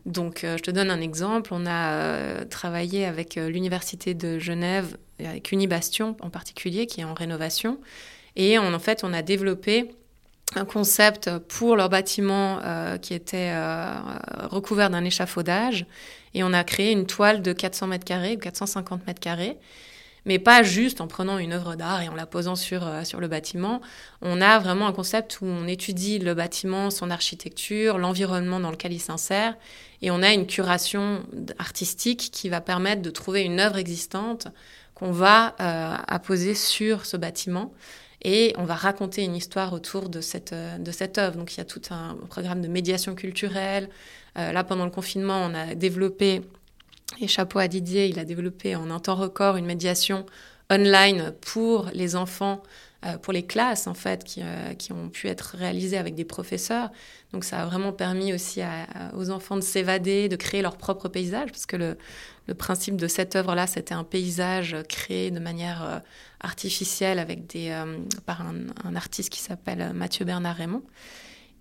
Donc, 0.07 0.39
je 0.41 0.61
te 0.61 0.71
donne 0.71 0.89
un 0.89 0.99
exemple. 0.99 1.51
On 1.53 1.67
a 1.67 2.43
travaillé 2.45 3.05
avec 3.05 3.35
l'Université 3.35 4.15
de 4.15 4.39
Genève, 4.39 4.97
avec 5.19 5.51
Unibastion 5.51 6.17
en 6.21 6.31
particulier, 6.31 6.87
qui 6.87 7.01
est 7.01 7.03
en 7.03 7.13
rénovation. 7.13 7.79
Et 8.35 8.57
en 8.57 8.79
fait, 8.79 9.03
on 9.03 9.13
a 9.13 9.21
développé 9.21 9.91
un 10.57 10.65
concept 10.65 11.29
pour 11.49 11.75
leur 11.75 11.89
bâtiment 11.89 12.59
qui 13.01 13.13
était 13.13 13.53
recouvert 14.43 14.89
d'un 14.89 15.03
échafaudage 15.03 15.85
et 16.33 16.43
on 16.43 16.53
a 16.53 16.63
créé 16.63 16.91
une 16.91 17.05
toile 17.05 17.41
de 17.41 17.53
400 17.53 17.87
mètres 17.87 18.05
carrés 18.05 18.35
ou 18.35 18.39
450 18.39 19.07
mètres 19.07 19.19
carrés. 19.19 19.57
mais 20.25 20.39
pas 20.39 20.63
juste 20.63 21.01
en 21.01 21.07
prenant 21.07 21.37
une 21.37 21.53
œuvre 21.53 21.75
d'art 21.75 22.01
et 22.01 22.09
en 22.09 22.15
la 22.15 22.25
posant 22.25 22.55
sur, 22.55 22.89
sur 23.03 23.19
le 23.19 23.27
bâtiment. 23.27 23.79
On 24.21 24.41
a 24.41 24.57
vraiment 24.57 24.87
un 24.87 24.91
concept 24.91 25.39
où 25.41 25.45
on 25.45 25.67
étudie 25.67 26.17
le 26.17 26.33
bâtiment, 26.33 26.89
son 26.89 27.11
architecture, 27.11 27.99
l'environnement 27.99 28.59
dans 28.59 28.71
lequel 28.71 28.91
il 28.91 28.99
s'insère, 28.99 29.55
et 30.01 30.09
on 30.09 30.23
a 30.23 30.33
une 30.33 30.47
curation 30.47 31.23
artistique 31.59 32.29
qui 32.31 32.49
va 32.49 32.59
permettre 32.59 33.03
de 33.03 33.11
trouver 33.11 33.43
une 33.43 33.59
œuvre 33.59 33.77
existante 33.77 34.47
qu'on 34.95 35.11
va 35.11 35.53
apposer 36.07 36.55
sur 36.55 37.05
ce 37.05 37.17
bâtiment 37.17 37.71
et 38.27 38.55
on 38.57 38.63
va 38.63 38.73
raconter 38.73 39.23
une 39.23 39.35
histoire 39.35 39.71
autour 39.71 40.09
de 40.09 40.19
cette, 40.19 40.51
euh, 40.51 40.79
de 40.79 40.91
cette 40.91 41.19
œuvre. 41.19 41.37
Donc 41.37 41.53
il 41.53 41.59
y 41.59 41.61
a 41.61 41.65
tout 41.65 41.81
un 41.91 42.15
programme 42.27 42.59
de 42.59 42.67
médiation 42.67 43.13
culturelle. 43.13 43.87
Euh, 44.37 44.51
là, 44.51 44.63
pendant 44.63 44.83
le 44.83 44.91
confinement, 44.91 45.45
on 45.45 45.53
a 45.53 45.75
développé, 45.75 46.41
et 47.21 47.27
chapeau 47.27 47.59
à 47.59 47.67
Didier, 47.67 48.07
il 48.07 48.17
a 48.17 48.25
développé 48.25 48.75
en 48.75 48.89
un 48.89 48.99
temps 48.99 49.15
record 49.15 49.57
une 49.57 49.67
médiation 49.67 50.25
online 50.71 51.33
pour 51.39 51.87
les 51.93 52.15
enfants, 52.15 52.63
pour 53.21 53.33
les 53.33 53.45
classes 53.45 53.87
en 53.87 53.93
fait, 53.93 54.23
qui, 54.23 54.41
qui, 54.77 54.91
ont 54.91 55.09
pu 55.09 55.27
être 55.27 55.55
réalisées 55.57 55.97
avec 55.97 56.15
des 56.15 56.25
professeurs. 56.25 56.89
Donc 57.33 57.43
ça 57.43 57.61
a 57.61 57.65
vraiment 57.65 57.91
permis 57.91 58.33
aussi 58.33 58.61
aux 59.13 59.29
enfants 59.29 59.55
de 59.57 59.61
s'évader, 59.61 60.29
de 60.29 60.35
créer 60.35 60.61
leur 60.61 60.77
propre 60.77 61.07
paysage, 61.07 61.51
parce 61.51 61.65
que 61.65 61.75
le, 61.75 61.97
principe 62.57 62.95
de 62.95 63.07
cette 63.07 63.35
œuvre-là, 63.35 63.67
c'était 63.67 63.93
un 63.93 64.03
paysage 64.03 64.75
créé 64.87 65.31
de 65.31 65.39
manière 65.39 66.01
artificielle 66.45 67.19
avec 67.19 67.47
des, 67.47 67.69
euh, 67.71 67.97
par 68.25 68.41
un, 68.41 68.95
artiste 68.95 69.29
qui 69.29 69.39
s'appelle 69.39 69.81
euh, 69.81 69.93
Mathieu 69.93 70.25
Bernard 70.25 70.55
Raymond. 70.55 70.83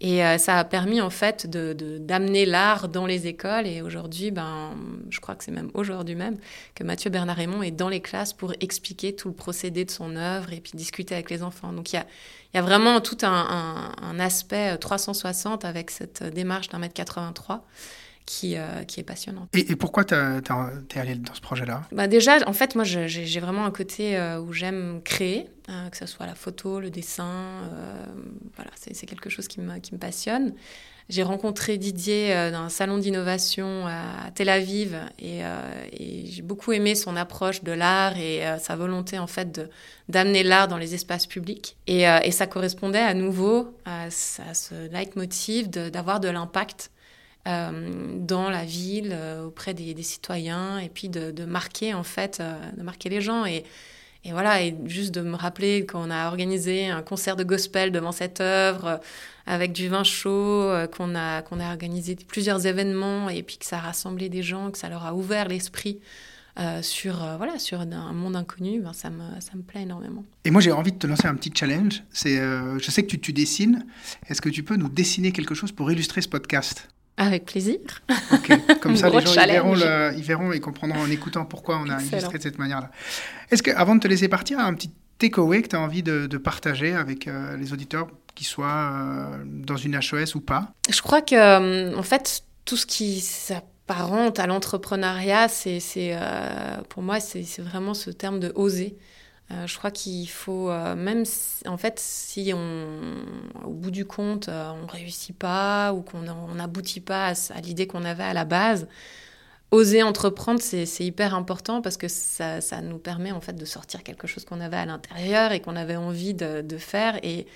Et 0.01 0.25
euh, 0.25 0.39
ça 0.39 0.59
a 0.59 0.65
permis 0.65 1.01
en 1.01 1.11
fait 1.11 1.47
d'amener 1.47 2.47
de, 2.47 2.51
l'art 2.51 2.89
dans 2.89 3.07
les 3.07 3.27
écoles. 3.27 3.67
Et 3.67 3.81
aujourd'hui, 3.81 4.31
ben, 4.31 4.73
je 5.09 5.21
crois 5.21 5.35
que 5.35 5.45
c'est 5.45 5.53
même 5.53 5.71
aujourd'hui 5.75 6.15
même 6.15 6.37
que 6.75 6.85
Mathieu 6.85 7.11
Bernard 7.11 7.37
Raymond 7.37 7.63
est 7.63 7.71
dans 7.71 7.89
les 7.89 8.01
classes 8.01 8.33
pour 8.33 8.53
expliquer 8.61 9.15
tout 9.15 9.29
le 9.29 9.35
procédé 9.35 9.85
de 9.85 9.91
son 9.91 10.17
œuvre 10.17 10.53
et 10.53 10.61
puis 10.61 10.73
discuter 10.75 11.15
avec 11.15 11.31
les 11.31 11.43
enfants. 11.43 11.73
Donc 11.73 11.93
il 11.93 11.97
y 11.97 11.99
a, 11.99 12.07
y 12.55 12.59
a, 12.59 12.63
vraiment 12.63 13.01
tout 13.01 13.19
un, 13.23 13.93
un, 14.03 14.19
aspect 14.19 14.77
360 14.77 15.65
avec 15.65 15.91
cette 15.91 16.23
démarche 16.23 16.69
d'un 16.69 16.79
mètre 16.79 16.95
83 16.95 17.65
qui, 18.27 18.57
euh, 18.57 18.85
qui 18.85 19.01
est 19.01 19.05
passionnante. 19.05 19.49
Et, 19.53 19.77
pourquoi 19.77 20.05
tu 20.05 20.15
es 20.15 20.99
allé 20.99 21.15
dans 21.17 21.35
ce 21.35 21.41
projet-là? 21.41 21.83
Bah 21.93 22.07
Déjà, 22.07 22.39
en 22.47 22.53
fait, 22.53 22.75
moi, 22.75 22.85
j'ai 22.85 23.41
vraiment 23.41 23.65
un 23.65 23.71
côté 23.71 24.17
euh, 24.17 24.41
où 24.41 24.53
j'aime 24.53 25.01
créer, 25.05 25.49
euh, 25.69 25.89
que 25.91 25.97
ce 25.97 26.07
soit 26.07 26.27
la 26.27 26.35
photo, 26.35 26.81
le 26.81 26.91
dessin. 26.91 27.69
voilà, 28.57 28.71
c'est 28.77 29.07
quelque 29.07 29.31
chose 29.31 29.49
qui 29.49 29.61
me, 29.61 29.79
qui 29.79 29.95
me 29.95 29.99
passionne. 29.99 30.55
J'ai 31.11 31.23
rencontré 31.23 31.77
Didier 31.77 32.51
dans 32.51 32.63
un 32.63 32.69
salon 32.71 32.97
d'innovation 32.97 33.87
à 33.87 34.31
Tel 34.35 34.49
Aviv 34.49 34.97
et, 35.19 35.41
et 35.93 36.25
j'ai 36.31 36.41
beaucoup 36.41 36.73
aimé 36.73 36.95
son 36.95 37.15
approche 37.15 37.63
de 37.63 37.73
l'art 37.73 38.17
et 38.17 38.43
sa 38.59 38.75
volonté 38.75 39.19
en 39.19 39.27
fait 39.27 39.61
d'amener 40.09 40.43
l'art 40.43 40.67
dans 40.67 40.79
les 40.79 40.95
espaces 40.95 41.27
publics. 41.27 41.77
Et, 41.87 42.05
et, 42.05 42.31
ça 42.31 42.47
correspondait 42.47 43.01
à 43.01 43.13
nouveau 43.13 43.77
à, 43.85 44.05
à 44.05 44.55
ce 44.55 44.91
leitmotiv 44.91 45.69
d'avoir 45.69 46.21
de 46.21 46.29
l'impact 46.29 46.91
euh, 46.94 46.94
dans 47.47 48.49
la 48.49 48.65
ville, 48.65 49.11
euh, 49.13 49.47
auprès 49.47 49.75
des, 49.75 50.03
citoyens, 50.03 50.79
et 50.79 50.89
puis 50.89 51.09
de, 51.09 51.45
marquer 51.45 51.95
en 51.95 52.03
fait, 52.03 52.39
euh, 52.41 52.55
de 52.77 52.83
marquer 52.83 53.09
les 53.09 53.21
gens. 53.21 53.45
Et, 53.45 53.65
voilà, 54.31 54.63
et 54.63 54.75
juste 54.87 55.15
de 55.15 55.21
me 55.21 55.37
rappeler 55.37 55.85
qu'on 55.85 56.11
a 56.11 56.29
organisé 56.29 56.87
un 56.87 57.03
concert 57.03 57.37
de 57.37 57.45
gospel 57.45 57.93
devant 57.93 58.13
cette 58.13 58.41
œuvre, 58.41 59.01
avec 59.45 59.73
du 59.73 59.89
vin 59.89 60.03
chaud, 60.03 60.73
qu'on 60.97 61.15
a, 61.15 61.43
qu'on 61.43 61.61
a 61.61 61.69
organisé 61.69 62.17
plusieurs 62.27 62.67
événements, 62.67 63.29
et 63.29 63.43
puis 63.43 63.59
que 63.59 63.67
ça 63.67 63.77
a 63.77 63.81
rassemblé 63.81 64.31
des 64.31 64.43
gens, 64.43 64.71
que 64.71 64.79
ça 64.79 64.89
leur 64.89 65.05
a 65.05 65.15
ouvert 65.15 65.47
l'esprit. 65.47 66.01
sur, 66.81 67.17
voilà, 67.37 67.59
sur 67.59 67.83
un 67.83 68.13
monde 68.15 68.37
inconnu, 68.37 68.81
ben, 68.81 68.95
ça, 68.95 69.11
me, 69.11 69.39
ça 69.41 69.51
me 69.57 69.63
plaît 69.63 69.83
énormément. 69.83 70.25
Et 70.47 70.51
moi, 70.51 70.63
j'ai 70.63 70.73
envie 70.73 70.93
de 70.93 70.99
te 70.99 71.07
lancer 71.07 71.27
un 71.27 71.35
petit 71.35 71.53
challenge. 71.55 72.03
C'est, 72.11 72.39
je 72.39 72.91
sais 72.91 73.03
que 73.05 73.17
tu 73.17 73.35
dessines. 73.35 73.85
Est-ce 74.31 74.41
que 74.41 74.49
tu 74.49 74.63
peux 74.63 74.77
nous 74.77 74.89
dessiner 74.89 75.33
quelque 75.33 75.55
chose 75.55 75.71
pour 75.71 75.93
illustrer 75.93 76.23
ce 76.23 76.29
podcast? 76.29 76.89
Avec 77.17 77.45
plaisir. 77.45 77.79
Comme 78.81 78.97
ça, 78.97 79.09
les 79.09 79.21
gens 79.21 79.33
ils 79.33 79.53
verront, 79.53 79.77
ils 80.17 80.23
verront, 80.23 80.53
et 80.53 80.61
comprendront 80.61 81.01
en 81.01 81.11
écoutant 81.11 81.45
pourquoi 81.45 81.79
on 81.79 81.89
a 81.89 82.03
illustré 82.03 82.39
de 82.39 82.43
cette 82.43 82.59
manière-là. 82.59 82.91
Est-ce 83.51 83.63
que, 83.63 83.71
avant 83.71 83.95
de 83.95 84.01
te 84.01 84.09
laisser 84.09 84.29
partir, 84.29 84.59
un 84.59 84.75
petit 84.75 84.91
takeaway 85.19 85.63
que 85.63 85.69
tu 85.69 85.77
as 85.77 85.81
envie 85.81 86.03
de, 86.03 86.37
partager 86.39 86.95
avec 86.95 87.29
euh, 87.29 87.57
les 87.57 87.73
auditeurs, 87.73 88.09
qu'ils 88.35 88.47
soient 88.47 88.67
euh, 88.93 89.45
dans 89.47 89.77
une 89.77 89.95
HES 89.95 90.35
ou 90.35 90.41
pas? 90.41 90.73
Je 90.91 91.01
crois 91.01 91.23
que, 91.23 91.35
euh, 91.35 91.97
en 91.97 92.03
fait, 92.03 92.43
tout 92.65 92.77
ce 92.77 92.87
qui 92.87 93.21
s'apparente 93.21 94.39
à 94.39 94.47
l'entrepreneuriat, 94.47 95.49
c'est, 95.49 96.19
pour 96.89 97.03
moi, 97.03 97.21
c'est 97.21 97.61
vraiment 97.61 97.95
ce 97.95 98.11
terme 98.11 98.41
de 98.41 98.53
oser. 98.55 98.97
Euh, 99.51 99.67
je 99.67 99.77
crois 99.77 99.91
qu'il 99.91 100.29
faut, 100.29 100.71
euh, 100.71 100.95
même 100.97 101.25
en 101.67 101.77
fait, 101.77 101.99
si 102.01 102.53
on, 102.55 102.99
au 103.65 103.73
bout 103.73 103.91
du 103.91 104.07
compte, 104.07 104.49
euh, 104.49 104.71
on 104.83 104.87
réussit 104.87 105.37
pas 105.37 105.93
ou 105.93 106.01
qu'on 106.01 106.23
n'aboutit 106.55 107.01
pas 107.01 107.33
à, 107.51 107.61
l'idée 107.61 107.87
qu'on 107.87 108.05
avait 108.05 108.25
à 108.25 108.33
la 108.33 108.47
base, 108.47 108.89
oser 109.71 110.03
entreprendre, 110.03 110.61
c'est 110.63 110.87
hyper 111.05 111.35
important 111.35 111.83
parce 111.83 111.97
que 111.99 112.09
ça, 112.09 112.61
ça, 112.61 112.81
nous 112.81 112.99
permet 112.99 113.33
en 113.33 113.41
fait 113.41 113.55
de 113.55 113.65
sortir 113.65 114.03
quelque 114.03 114.27
chose 114.27 114.45
qu'on 114.45 114.61
avait 114.61 114.77
à 114.77 114.87
l'intérieur 114.87 115.53
et 115.53 115.61
qu'on 115.61 115.77
avait 115.77 115.97
envie 115.97 116.35
de, 116.35 116.63
de 116.63 116.79
faire. 116.79 117.19
Et 117.23 117.47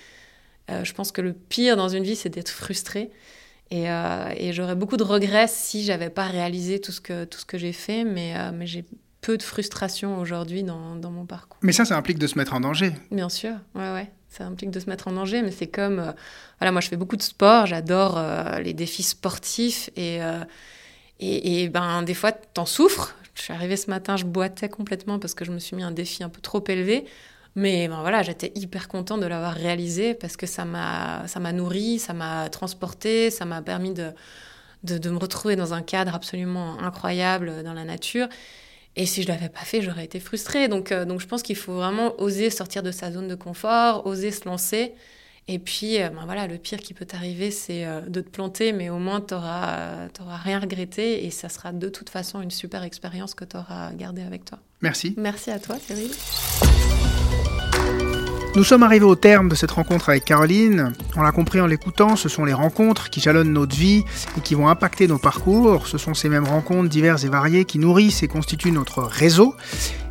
je 0.83 0.93
pense 0.93 1.11
que 1.11 1.21
le 1.21 1.33
pire 1.33 1.77
dans 1.77 1.89
une 1.89 2.03
vie, 2.03 2.15
c'est 2.15 2.29
d'être 2.29 2.49
frustré. 2.49 3.09
Et, 3.71 3.85
et 3.85 4.53
j'aurais 4.53 4.75
beaucoup 4.75 4.97
de 4.97 5.03
regrets 5.03 5.47
si 5.47 5.83
j'avais 5.83 6.09
pas 6.09 6.27
réalisé 6.27 6.79
tout 6.81 6.91
ce 6.91 7.01
que, 7.01 7.25
que 7.25 7.57
j'ai 7.57 7.73
fait, 7.73 8.03
mais, 8.03 8.35
mais 8.51 8.67
j'ai 8.67 8.85
peu 9.21 9.37
de 9.37 9.43
frustration 9.43 10.19
aujourd'hui 10.19 10.63
dans, 10.63 10.95
dans, 10.95 11.11
mon 11.11 11.25
parcours. 11.25 11.57
Mais 11.61 11.71
ça, 11.71 11.85
ça 11.85 11.97
implique 11.97 12.19
de 12.19 12.27
se 12.27 12.37
mettre 12.37 12.53
en 12.53 12.61
danger. 12.61 12.93
Bien 13.11 13.29
sûr, 13.29 13.53
ouais, 13.75 13.93
ouais. 13.93 14.11
Ça 14.29 14.45
implique 14.45 14.71
de 14.71 14.79
se 14.79 14.89
mettre 14.89 15.07
en 15.07 15.13
danger, 15.13 15.41
mais 15.41 15.51
c'est 15.51 15.67
comme... 15.67 15.99
Euh, 15.99 16.11
voilà, 16.59 16.71
moi, 16.71 16.81
je 16.81 16.87
fais 16.87 16.97
beaucoup 16.97 17.17
de 17.17 17.21
sport, 17.21 17.65
j'adore 17.65 18.17
euh, 18.17 18.59
les 18.59 18.73
défis 18.73 19.03
sportifs, 19.03 19.89
et, 19.95 20.21
euh, 20.21 20.43
et, 21.19 21.63
et, 21.63 21.69
ben, 21.69 22.03
des 22.03 22.13
fois, 22.13 22.31
t'en 22.31 22.65
souffres. 22.65 23.15
Je 23.33 23.41
suis 23.41 23.53
arrivée 23.53 23.77
ce 23.77 23.89
matin, 23.89 24.17
je 24.17 24.25
boitais 24.25 24.69
complètement 24.69 25.17
parce 25.17 25.33
que 25.33 25.45
je 25.45 25.51
me 25.51 25.59
suis 25.59 25.75
mis 25.75 25.83
un 25.83 25.91
défi 25.91 26.23
un 26.23 26.29
peu 26.29 26.41
trop 26.41 26.63
élevé. 26.67 27.05
Mais 27.55 27.87
ben 27.87 28.01
voilà, 28.01 28.21
j'étais 28.21 28.51
hyper 28.55 28.87
contente 28.87 29.21
de 29.21 29.25
l'avoir 29.25 29.53
réalisé 29.53 30.13
parce 30.13 30.37
que 30.37 30.45
ça 30.45 30.65
m'a, 30.65 31.51
nourri, 31.51 31.99
ça 31.99 32.13
m'a 32.13 32.49
transporté, 32.49 33.31
ça 33.31 33.45
m'a 33.45 33.61
permis 33.61 33.93
de, 33.93 34.11
de, 34.83 34.97
de, 34.97 35.09
me 35.09 35.17
retrouver 35.17 35.55
dans 35.55 35.73
un 35.73 35.81
cadre 35.81 36.13
absolument 36.13 36.79
incroyable 36.79 37.63
dans 37.63 37.73
la 37.73 37.85
nature. 37.85 38.27
Et 38.99 39.05
si 39.05 39.23
je 39.23 39.29
ne 39.29 39.33
l'avais 39.33 39.47
pas 39.47 39.61
fait, 39.61 39.81
j'aurais 39.81 40.03
été 40.03 40.19
frustrée. 40.19 40.67
Donc, 40.67 40.91
euh, 40.91 41.05
donc 41.05 41.21
je 41.21 41.25
pense 41.25 41.41
qu'il 41.41 41.55
faut 41.55 41.73
vraiment 41.73 42.19
oser 42.19 42.49
sortir 42.49 42.83
de 42.83 42.91
sa 42.91 43.13
zone 43.13 43.29
de 43.29 43.35
confort, 43.35 44.05
oser 44.05 44.29
se 44.29 44.43
lancer. 44.43 44.91
Et 45.47 45.57
puis, 45.57 46.01
euh, 46.01 46.09
ben 46.09 46.25
voilà, 46.25 46.47
le 46.47 46.57
pire 46.57 46.79
qui 46.79 46.93
peut 46.93 47.05
t'arriver, 47.05 47.49
c'est 47.49 47.85
euh, 47.85 48.01
de 48.01 48.19
te 48.19 48.29
planter, 48.29 48.73
mais 48.73 48.89
au 48.89 48.99
moins, 48.99 49.21
tu 49.21 49.35
n'auras 49.35 50.09
rien 50.43 50.59
regretté 50.59 51.25
et 51.25 51.31
ça 51.31 51.47
sera 51.47 51.71
de 51.71 51.87
toute 51.87 52.09
façon 52.09 52.41
une 52.41 52.51
super 52.51 52.83
expérience 52.83 53.35
que 53.35 53.45
tu 53.45 53.55
auras 53.55 53.93
gardée 53.93 54.21
avec 54.21 54.43
toi. 54.43 54.59
Merci. 54.81 55.13
Merci 55.15 55.49
à 55.49 55.59
toi, 55.59 55.77
Cyril. 55.79 56.11
Nous 58.55 58.63
sommes 58.63 58.81
arrivés 58.81 59.05
au 59.05 59.15
terme 59.15 59.47
de 59.47 59.53
cette 59.53 59.69
rencontre 59.69 60.09
avec 60.09 60.25
Caroline. 60.25 60.93
On 61.15 61.21
l'a 61.21 61.31
compris 61.31 61.61
en 61.61 61.67
l'écoutant, 61.67 62.15
ce 62.15 62.29
sont 62.29 62.45
les 62.45 62.53
rencontres 62.53 63.11
qui 63.11 63.21
jalonnent 63.21 63.53
notre 63.53 63.75
vie 63.75 64.03
et 64.37 64.41
qui 64.41 64.55
vont 64.55 64.67
impacter 64.67 65.07
nos 65.07 65.19
parcours. 65.19 65.85
Ce 65.85 65.99
sont 65.99 66.15
ces 66.15 66.29
mêmes 66.29 66.45
rencontres 66.45 66.89
diverses 66.89 67.23
et 67.23 67.29
variées 67.29 67.65
qui 67.65 67.77
nourrissent 67.77 68.23
et 68.23 68.27
constituent 68.27 68.71
notre 68.71 69.03
réseau, 69.03 69.55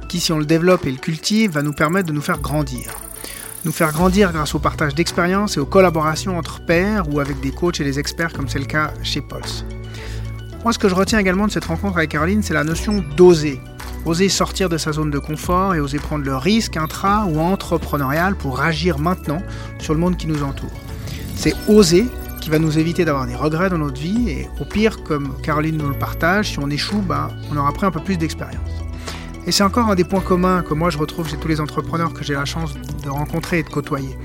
qui 0.09 0.21
si 0.21 0.33
on 0.33 0.39
le 0.39 0.47
développe 0.47 0.87
et 0.87 0.93
le 0.93 0.99
cultive, 0.99 1.51
va 1.51 1.63
nous 1.63 1.73
permettre 1.73 2.07
de 2.07 2.13
nous 2.13 2.23
faire 2.23 2.39
grandir. 2.39 2.95
Nous 3.65 3.73
faire 3.73 3.93
grandir 3.93 4.33
grâce 4.33 4.55
au 4.55 4.61
partage 4.61 4.95
d'expériences 4.95 5.57
et 5.57 5.61
aux 5.61 5.67
collaborations 5.67 6.39
entre 6.39 6.65
pairs 6.65 7.13
ou 7.13 7.19
avec 7.19 7.41
des 7.41 7.51
coachs 7.51 7.81
et 7.81 7.85
des 7.85 7.99
experts 7.99 8.33
comme 8.33 8.49
c'est 8.49 8.61
le 8.61 8.67
cas 8.67 8.95
chez 9.03 9.21
Pulse. 9.21 9.65
Moi, 10.63 10.73
ce 10.73 10.79
que 10.79 10.89
je 10.89 10.95
retiens 10.95 11.19
également 11.19 11.49
de 11.49 11.53
cette 11.53 11.65
rencontre 11.65 11.99
avec 11.99 12.11
Caroline, 12.11 12.45
c'est 12.45 12.55
la 12.55 12.65
notion 12.65 13.05
d'oser 13.17 13.61
oser 14.05 14.29
sortir 14.29 14.69
de 14.69 14.79
sa 14.79 14.93
zone 14.93 15.11
de 15.11 15.19
confort 15.19 15.75
et 15.75 15.81
oser 15.81 15.99
prendre 15.99 16.25
le 16.25 16.37
risque 16.37 16.77
intra 16.77 17.27
ou 17.27 17.41
entrepreneurial 17.41 18.35
pour 18.37 18.61
agir 18.61 18.99
maintenant 18.99 19.43
sur 19.79 19.95
le 19.95 20.01
monde 20.01 20.17
qui 20.17 20.27
nous 20.27 20.43
entoure. 20.43 20.71
C'est 21.35 21.55
oser 21.69 22.07
qui 22.41 22.51
va 22.51 22.59
nous 22.59 22.79
éviter 22.79 23.05
d'avoir 23.05 23.27
des 23.27 23.35
regrets 23.35 23.69
dans 23.69 23.79
notre 23.79 24.01
vie 24.01 24.31
et 24.31 24.49
au 24.61 24.65
pire, 24.65 25.03
comme 25.03 25.37
Caroline 25.43 25.77
nous 25.77 25.89
le 25.89 25.99
partage, 25.99 26.53
si 26.53 26.59
on 26.59 26.71
échoue, 26.71 27.03
ben, 27.03 27.29
on 27.51 27.57
aura 27.57 27.73
pris 27.73 27.87
un 27.87 27.91
peu 27.91 28.01
plus 28.01 28.17
d'expérience. 28.17 28.71
Et 29.47 29.53
c'est 29.53 29.65
encore 29.65 29.89
un 29.89 29.95
des 29.95 30.05
points 30.05 30.21
communs 30.21 30.63
que 30.63 30.75
moi 30.75 30.91
je 30.91 30.99
retrouve 30.99 31.29
chez 31.29 31.37
tous 31.37 31.49
les 31.49 31.61
entrepreneurs 31.61 32.13
que 32.13 32.23
j'ai 32.23 32.35
la 32.35 32.45
chance 32.45 32.75
de 33.03 33.09
rencontrer 33.09 33.61
et 33.61 33.63
de 33.63 33.69
côtoyer. 33.69 34.17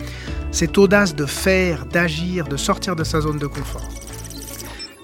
Cette 0.51 0.77
audace 0.77 1.15
de 1.15 1.25
faire, 1.25 1.85
d'agir, 1.85 2.47
de 2.47 2.57
sortir 2.57 2.95
de 2.95 3.03
sa 3.03 3.21
zone 3.21 3.39
de 3.39 3.47
confort. 3.47 3.87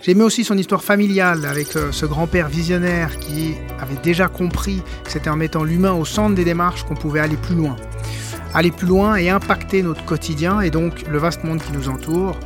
J'aimais 0.09 0.23
aussi 0.23 0.43
son 0.43 0.57
histoire 0.57 0.81
familiale 0.81 1.45
avec 1.45 1.75
euh, 1.75 1.91
ce 1.91 2.07
grand-père 2.07 2.49
visionnaire 2.49 3.19
qui 3.19 3.53
avait 3.79 4.01
déjà 4.01 4.27
compris 4.27 4.81
que 5.03 5.11
c'était 5.11 5.29
en 5.29 5.35
mettant 5.35 5.63
l'humain 5.63 5.93
au 5.93 6.03
centre 6.03 6.33
des 6.33 6.43
démarches 6.43 6.81
qu'on 6.81 6.95
pouvait 6.95 7.19
aller 7.19 7.37
plus 7.37 7.53
loin. 7.53 7.75
aller 8.55 8.71
plus 8.71 8.87
loin 8.87 9.17
et 9.17 9.29
impacter 9.29 9.83
notre 9.83 10.03
quotidien 10.05 10.61
et 10.61 10.71
donc 10.71 11.07
le 11.07 11.19
vaste 11.19 11.43
monde 11.43 11.61
qui 11.61 11.71
nous 11.73 11.89
entoure. 11.89 12.39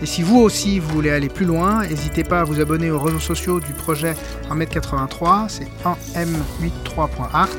Et 0.00 0.06
si 0.06 0.22
vous 0.22 0.38
aussi 0.38 0.78
vous 0.78 0.88
voulez 0.88 1.10
aller 1.10 1.28
plus 1.28 1.44
loin, 1.44 1.86
n'hésitez 1.86 2.24
pas 2.24 2.40
à 2.40 2.44
vous 2.44 2.58
abonner 2.58 2.90
aux 2.90 2.98
réseaux 2.98 3.20
sociaux 3.20 3.60
du 3.60 3.74
projet 3.74 4.14
1m83, 4.50 5.50
c'est 5.50 5.68
1m83.art, 5.84 7.50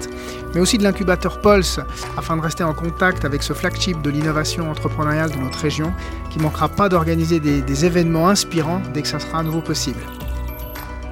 mais 0.54 0.62
aussi 0.62 0.78
de 0.78 0.84
l'incubateur 0.84 1.40
Pulse, 1.40 1.80
afin 2.18 2.38
de 2.38 2.42
rester 2.42 2.64
en 2.64 2.74
contact 2.74 3.26
avec 3.26 3.44
ce 3.44 3.54
flagship 3.54 4.02
de 4.02 4.10
l'innovation 4.10 4.70
entrepreneuriale 4.70 5.32
de 5.32 5.38
notre 5.38 5.60
région, 5.60 5.94
qui 6.30 6.38
ne 6.38 6.44
manquera 6.44 6.70
pas 6.70 6.90
d'organiser 6.90 7.40
des, 7.40 7.86
événements 7.86 8.30
inspirants 8.30 8.82
dès 8.94 9.02
que 9.02 9.08
ça 9.08 9.20
sera 9.20 9.40
à 9.40 9.44
nouveau 9.44 9.62
possible. 9.62 10.00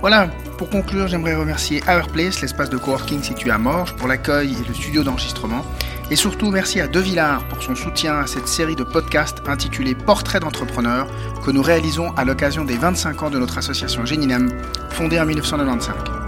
Voilà, 0.02 0.30
pour 0.58 0.70
conclure, 0.70 1.08
j'aimerais 1.08 1.36
remercier 1.36 1.82
Hourplace, 1.88 2.42
l'espace 2.42 2.70
de 2.70 2.78
coworking 2.78 3.22
situé 3.22 3.50
à 3.52 3.58
Morges, 3.58 3.94
pour 3.96 4.08
l'accueil 4.08 4.54
et 4.54 4.68
le 4.68 4.74
studio 4.74 5.04
d'enregistrement. 5.04 5.66
Et 6.12 6.16
surtout, 6.16 6.50
merci 6.50 6.80
à 6.82 6.88
De 6.88 7.00
Villard 7.00 7.44
pour 7.48 7.62
son 7.62 7.76
soutien 7.76 8.20
à 8.20 8.28
cette 8.28 8.48
série 8.48 8.76
de 8.76 8.84
podcasts 8.84 9.38
intitulée 9.48 9.96
Portrait 9.96 10.40
d'entrepreneur 10.40 11.08
que 11.46 11.52
nous 11.52 11.62
réalisons 11.62 12.12
à 12.16 12.26
l'occasion 12.26 12.66
des 12.66 12.78
25 12.78 13.24
ans 13.24 13.30
de 13.30 13.40
notre 13.40 13.58
association 13.58 14.06
Géninem, 14.06 14.50
fondée 14.90 15.20
en 15.20 15.26
1995. 15.26 16.19